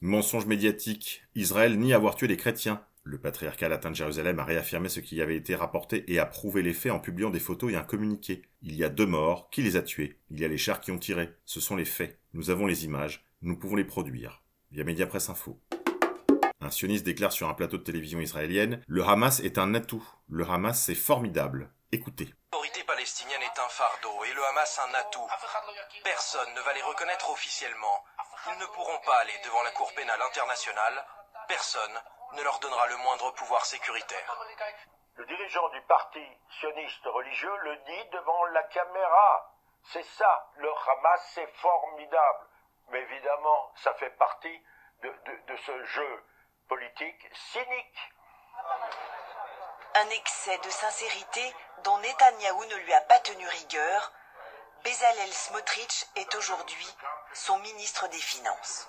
Mensonge 0.04 0.46
médiatique. 0.46 1.22
Israël 1.36 1.78
nie 1.78 1.94
avoir 1.94 2.16
tué 2.16 2.26
les 2.26 2.36
chrétiens. 2.36 2.84
Le 3.04 3.20
patriarcat 3.20 3.68
latin 3.68 3.90
de 3.90 3.94
Jérusalem 3.94 4.40
a 4.40 4.44
réaffirmé 4.44 4.88
ce 4.88 4.98
qui 4.98 5.22
avait 5.22 5.36
été 5.36 5.54
rapporté 5.54 6.02
et 6.12 6.18
a 6.18 6.26
prouvé 6.26 6.62
les 6.62 6.72
faits 6.72 6.90
en 6.90 6.98
publiant 6.98 7.30
des 7.30 7.38
photos 7.38 7.70
et 7.70 7.76
un 7.76 7.84
communiqué. 7.84 8.42
Il 8.62 8.74
y 8.74 8.82
a 8.82 8.88
deux 8.88 9.06
morts. 9.06 9.48
Qui 9.50 9.62
les 9.62 9.76
a 9.76 9.82
tués? 9.82 10.18
Il 10.28 10.40
y 10.40 10.44
a 10.44 10.48
les 10.48 10.58
chars 10.58 10.80
qui 10.80 10.90
ont 10.90 10.98
tiré. 10.98 11.32
Ce 11.44 11.60
sont 11.60 11.76
les 11.76 11.84
faits. 11.84 12.18
Nous 12.32 12.50
avons 12.50 12.66
les 12.66 12.84
images. 12.84 13.24
Nous 13.42 13.56
pouvons 13.56 13.76
les 13.76 13.84
produire. 13.84 14.42
Via 14.72 14.82
Mediapresse 14.82 15.28
Info. 15.28 15.60
Un 16.60 16.70
sioniste 16.70 17.04
déclare 17.06 17.30
sur 17.30 17.48
un 17.48 17.54
plateau 17.54 17.78
de 17.78 17.84
télévision 17.84 18.18
israélienne 18.18 18.82
Le 18.88 19.04
Hamas 19.04 19.38
est 19.38 19.56
un 19.56 19.72
atout. 19.72 20.04
Le 20.28 20.44
Hamas, 20.44 20.82
c'est 20.82 20.96
formidable. 20.96 21.70
Écoutez. 21.92 22.34
L'autorité 22.52 22.82
palestinienne 22.88 23.42
est 23.42 23.60
un 23.60 23.68
fardeau 23.68 24.24
et 24.24 24.34
le 24.34 24.44
Hamas 24.46 24.80
un 24.84 24.98
atout. 24.98 25.28
Personne 26.02 26.48
ne 26.56 26.60
va 26.62 26.74
les 26.74 26.82
reconnaître 26.82 27.30
officiellement. 27.30 28.02
Ils 28.48 28.58
ne 28.58 28.66
pourront 28.66 28.98
pas 29.00 29.18
aller 29.18 29.38
devant 29.44 29.62
la 29.62 29.70
Cour 29.72 29.92
pénale 29.94 30.20
internationale. 30.22 31.04
Personne 31.48 32.02
ne 32.32 32.42
leur 32.42 32.58
donnera 32.60 32.86
le 32.88 32.96
moindre 32.98 33.30
pouvoir 33.32 33.64
sécuritaire. 33.64 34.36
Le 35.16 35.26
dirigeant 35.26 35.68
du 35.68 35.82
parti 35.82 36.24
sioniste 36.58 37.04
religieux 37.04 37.56
le 37.58 37.76
dit 37.76 38.04
devant 38.10 38.44
la 38.46 38.62
caméra. 38.64 39.52
C'est 39.92 40.02
ça, 40.04 40.48
le 40.56 40.70
Hamas, 40.88 41.30
c'est 41.34 41.46
formidable. 41.56 42.46
Mais 42.88 43.00
évidemment, 43.00 43.72
ça 43.76 43.94
fait 43.94 44.10
partie 44.10 44.64
de, 45.02 45.08
de- 45.08 45.42
de 45.52 45.56
ce 45.56 45.84
jeu 45.84 46.24
politique 46.68 47.28
cynique. 47.52 48.12
Un 49.94 50.08
excès 50.10 50.56
de 50.58 50.70
sincérité 50.70 51.54
dont 51.84 51.98
Netanyahou 51.98 52.64
ne 52.64 52.76
lui 52.76 52.94
a 52.94 53.00
pas 53.02 53.18
tenu 53.20 53.46
rigueur. 53.46 54.12
Bezalel 54.84 55.30
Smotrich 55.30 56.06
est 56.16 56.36
aujourd'hui 56.36 56.86
son 57.34 57.56
ministre 57.60 58.08
des 58.10 58.18
Finances. 58.18 58.88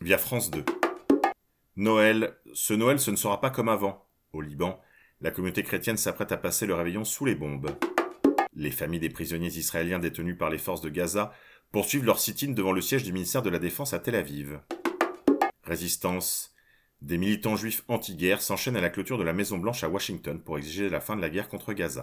Via 0.00 0.18
France 0.18 0.50
2. 0.50 0.64
Noël. 1.76 2.36
Ce 2.52 2.74
Noël, 2.74 2.98
ce 2.98 3.12
ne 3.12 3.16
sera 3.16 3.40
pas 3.40 3.50
comme 3.50 3.68
avant. 3.68 4.04
Au 4.32 4.40
Liban, 4.40 4.80
la 5.20 5.30
communauté 5.30 5.62
chrétienne 5.62 5.96
s'apprête 5.96 6.32
à 6.32 6.36
passer 6.36 6.66
le 6.66 6.74
réveillon 6.74 7.04
sous 7.04 7.24
les 7.24 7.36
bombes. 7.36 7.70
Les 8.56 8.72
familles 8.72 8.98
des 8.98 9.10
prisonniers 9.10 9.46
israéliens 9.46 10.00
détenus 10.00 10.36
par 10.36 10.50
les 10.50 10.58
forces 10.58 10.80
de 10.80 10.90
Gaza 10.90 11.32
poursuivent 11.70 12.04
leur 12.04 12.18
sit-in 12.18 12.50
devant 12.50 12.72
le 12.72 12.80
siège 12.80 13.04
du 13.04 13.12
ministère 13.12 13.42
de 13.42 13.50
la 13.50 13.60
Défense 13.60 13.92
à 13.92 14.00
Tel 14.00 14.16
Aviv. 14.16 14.58
Résistance. 15.62 16.52
Des 17.00 17.16
militants 17.16 17.56
juifs 17.56 17.84
anti-guerre 17.86 18.42
s'enchaînent 18.42 18.76
à 18.76 18.80
la 18.80 18.90
clôture 18.90 19.18
de 19.18 19.24
la 19.24 19.34
Maison 19.34 19.58
Blanche 19.58 19.84
à 19.84 19.88
Washington 19.88 20.40
pour 20.42 20.58
exiger 20.58 20.88
la 20.88 21.00
fin 21.00 21.14
de 21.14 21.20
la 21.20 21.30
guerre 21.30 21.48
contre 21.48 21.72
Gaza. 21.74 22.00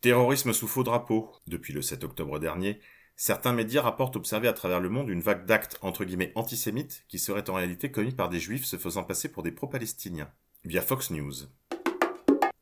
Terrorisme 0.00 0.52
sous 0.52 0.68
faux 0.68 0.84
drapeau. 0.84 1.32
Depuis 1.48 1.72
le 1.72 1.82
7 1.82 2.04
octobre 2.04 2.38
dernier, 2.38 2.78
certains 3.16 3.52
médias 3.52 3.82
rapportent 3.82 4.14
observer 4.14 4.46
à 4.46 4.52
travers 4.52 4.78
le 4.78 4.88
monde 4.88 5.08
une 5.08 5.20
vague 5.20 5.44
d'actes 5.44 5.76
entre 5.82 6.04
guillemets 6.04 6.30
antisémites 6.36 7.04
qui 7.08 7.18
seraient 7.18 7.50
en 7.50 7.54
réalité 7.54 7.90
commis 7.90 8.12
par 8.12 8.28
des 8.28 8.38
juifs 8.38 8.64
se 8.64 8.76
faisant 8.76 9.02
passer 9.02 9.28
pour 9.28 9.42
des 9.42 9.50
pro-palestiniens. 9.50 10.30
Via 10.64 10.82
Fox 10.82 11.10
News. 11.10 11.34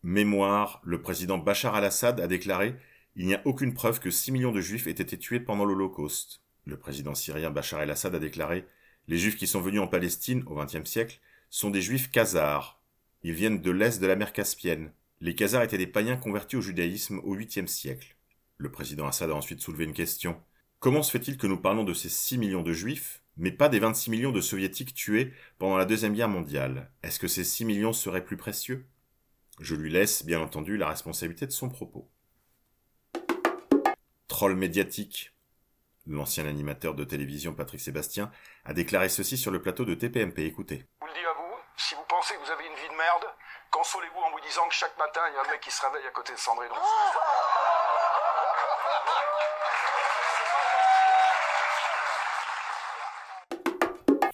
Mémoire, 0.02 0.80
le 0.82 1.02
président 1.02 1.36
Bachar 1.36 1.74
al-Assad 1.74 2.20
a 2.20 2.26
déclaré 2.26 2.74
Il 3.16 3.26
n'y 3.26 3.34
a 3.34 3.42
aucune 3.44 3.74
preuve 3.74 4.00
que 4.00 4.10
6 4.10 4.32
millions 4.32 4.52
de 4.52 4.62
juifs 4.62 4.86
aient 4.86 4.92
été 4.92 5.18
tués 5.18 5.40
pendant 5.40 5.66
l'Holocauste. 5.66 6.40
Le 6.64 6.78
président 6.78 7.14
syrien 7.14 7.50
Bachar 7.50 7.82
el-Assad 7.82 8.14
a 8.14 8.18
déclaré 8.18 8.64
Les 9.08 9.18
juifs 9.18 9.36
qui 9.36 9.46
sont 9.46 9.60
venus 9.60 9.82
en 9.82 9.88
Palestine 9.88 10.42
au 10.46 10.54
XXe 10.54 10.88
siècle 10.88 11.20
sont 11.50 11.68
des 11.68 11.82
juifs 11.82 12.10
khazars. 12.10 12.80
Ils 13.22 13.34
viennent 13.34 13.60
de 13.60 13.70
l'est 13.70 14.00
de 14.00 14.06
la 14.06 14.16
mer 14.16 14.32
Caspienne. 14.32 14.90
Les 15.20 15.34
khazars 15.34 15.62
étaient 15.62 15.78
des 15.78 15.86
païens 15.86 16.16
convertis 16.16 16.56
au 16.56 16.60
judaïsme 16.60 17.20
au 17.24 17.34
8e 17.34 17.66
siècle. 17.66 18.16
Le 18.58 18.70
président 18.70 19.06
Assad 19.06 19.30
a 19.30 19.34
ensuite 19.34 19.62
soulevé 19.62 19.84
une 19.84 19.94
question. 19.94 20.42
Comment 20.78 21.02
se 21.02 21.10
fait-il 21.10 21.38
que 21.38 21.46
nous 21.46 21.56
parlons 21.56 21.84
de 21.84 21.94
ces 21.94 22.10
6 22.10 22.36
millions 22.36 22.62
de 22.62 22.72
juifs, 22.72 23.22
mais 23.38 23.50
pas 23.50 23.70
des 23.70 23.78
26 23.78 24.10
millions 24.10 24.32
de 24.32 24.42
soviétiques 24.42 24.94
tués 24.94 25.32
pendant 25.58 25.78
la 25.78 25.86
Deuxième 25.86 26.14
Guerre 26.14 26.28
mondiale? 26.28 26.90
Est-ce 27.02 27.18
que 27.18 27.28
ces 27.28 27.44
6 27.44 27.64
millions 27.64 27.94
seraient 27.94 28.24
plus 28.24 28.36
précieux? 28.36 28.86
Je 29.58 29.74
lui 29.74 29.90
laisse, 29.90 30.24
bien 30.26 30.40
entendu, 30.40 30.76
la 30.76 30.88
responsabilité 30.88 31.46
de 31.46 31.52
son 31.52 31.70
propos. 31.70 32.10
Troll 34.28 34.54
médiatique. 34.54 35.32
L'ancien 36.06 36.46
animateur 36.46 36.94
de 36.94 37.04
télévision 37.04 37.54
Patrick 37.54 37.80
Sébastien 37.80 38.30
a 38.64 38.74
déclaré 38.74 39.08
ceci 39.08 39.38
sur 39.38 39.50
le 39.50 39.62
plateau 39.62 39.86
de 39.86 39.94
TPMP. 39.94 40.40
Écoutez. 40.40 40.84
Le 41.00 41.06
à 41.06 41.34
vous, 41.34 41.56
si 41.76 41.94
vous 41.94 42.04
pensez 42.06 42.34
que 42.34 42.40
vous 42.44 42.52
avez 42.52 42.66
une 42.66 42.74
vie 42.74 42.88
de 42.90 42.96
merde, 42.96 43.24
consolez-vous 43.70 44.25
disant 44.46 44.68
que 44.68 44.74
chaque 44.74 44.96
matin, 44.98 45.20
il 45.28 45.34
y 45.34 45.36
a 45.36 45.40
un 45.40 45.50
mec 45.50 45.60
qui 45.60 45.70
se 45.70 45.84
réveille 45.84 46.06
à 46.06 46.10
côté 46.10 46.32
de 46.32 46.38
Rousseau. 46.38 47.20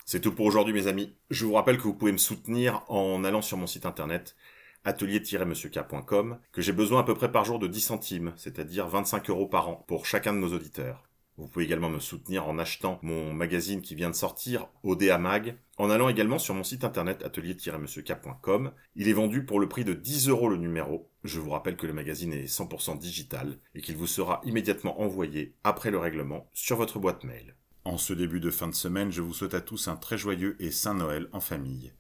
C'est 0.05 0.21
tout 0.21 0.35
pour 0.35 0.45
aujourd'hui 0.45 0.75
mes 0.75 0.87
amis. 0.89 1.17
Je 1.31 1.47
vous 1.47 1.55
rappelle 1.55 1.79
que 1.79 1.85
vous 1.85 1.95
pouvez 1.95 2.13
me 2.13 2.19
soutenir 2.19 2.83
en 2.89 3.25
allant 3.25 3.41
sur 3.41 3.57
mon 3.57 3.67
site 3.67 3.87
internet 3.87 4.37
atelier-monsieurk.com 4.85 6.39
que 6.51 6.61
j'ai 6.61 6.73
besoin 6.73 7.01
à 7.01 7.05
peu 7.05 7.15
près 7.15 7.33
par 7.33 7.45
jour 7.45 7.59
de 7.59 7.67
10 7.67 7.81
centimes, 7.81 8.35
c'est-à-dire 8.37 8.89
25 8.89 9.31
euros 9.31 9.47
par 9.47 9.69
an 9.69 9.77
pour 9.87 10.05
chacun 10.05 10.33
de 10.35 10.39
nos 10.39 10.53
auditeurs. 10.53 11.03
Vous 11.39 11.49
pouvez 11.49 11.65
également 11.65 11.89
me 11.89 11.99
soutenir 11.99 12.47
en 12.47 12.59
achetant 12.59 12.99
mon 13.03 13.33
magazine 13.33 13.81
qui 13.81 13.95
vient 13.95 14.11
de 14.11 14.15
sortir, 14.15 14.69
ODA 14.83 15.17
Mag, 15.17 15.57
en 15.79 15.89
allant 15.89 16.09
également 16.09 16.39
sur 16.39 16.55
mon 16.55 16.63
site 16.63 16.85
internet 16.85 17.23
atelier-monsieurk.com. 17.25 18.73
Il 18.97 19.09
est 19.09 19.15
vendu 19.15 19.45
pour 19.45 19.59
le 19.59 19.69
prix 19.69 19.85
de 19.85 19.95
10 19.95 20.29
euros 20.29 20.51
le 20.51 20.59
numéro. 20.59 21.09
Je 21.25 21.41
vous 21.41 21.51
rappelle 21.51 21.77
que 21.77 21.87
le 21.87 21.95
magazine 21.95 22.35
est 22.35 22.45
100% 22.45 22.99
digital 22.99 23.57
et 23.75 23.81
qu'il 23.81 23.97
vous 23.97 24.07
sera 24.07 24.43
immédiatement 24.45 25.01
envoyé 25.01 25.55
après 25.65 25.91
le 25.91 25.99
règlement 25.99 26.49
sur 26.53 26.77
votre 26.77 26.99
boîte 26.99 27.25
mail. 27.25 27.55
En 27.85 27.97
ce 27.97 28.13
début 28.13 28.39
de 28.39 28.51
fin 28.51 28.69
de 28.69 28.75
semaine, 28.75 29.11
je 29.11 29.23
vous 29.23 29.35
souhaite 29.35 29.55
à 29.55 29.61
tous 29.61 29.89
un 29.89 29.97
très 29.97 30.19
joyeux 30.19 30.57
et 30.61 30.71
saint 30.71 30.95
Noël 30.95 31.29
en 31.33 31.41
famille. 31.41 31.93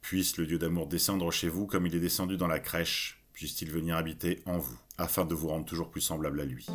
Puisse 0.00 0.36
le 0.38 0.46
Dieu 0.46 0.58
d'amour 0.58 0.86
descendre 0.86 1.30
chez 1.32 1.48
vous 1.48 1.66
comme 1.66 1.86
il 1.86 1.94
est 1.94 2.00
descendu 2.00 2.36
dans 2.36 2.46
la 2.46 2.60
crèche, 2.60 3.24
puisse-t-il 3.32 3.70
venir 3.70 3.96
habiter 3.96 4.40
en 4.46 4.58
vous, 4.58 4.78
afin 4.96 5.26
de 5.26 5.34
vous 5.34 5.48
rendre 5.48 5.66
toujours 5.66 5.90
plus 5.90 6.00
semblable 6.00 6.40
à 6.40 6.44
lui. 6.44 6.66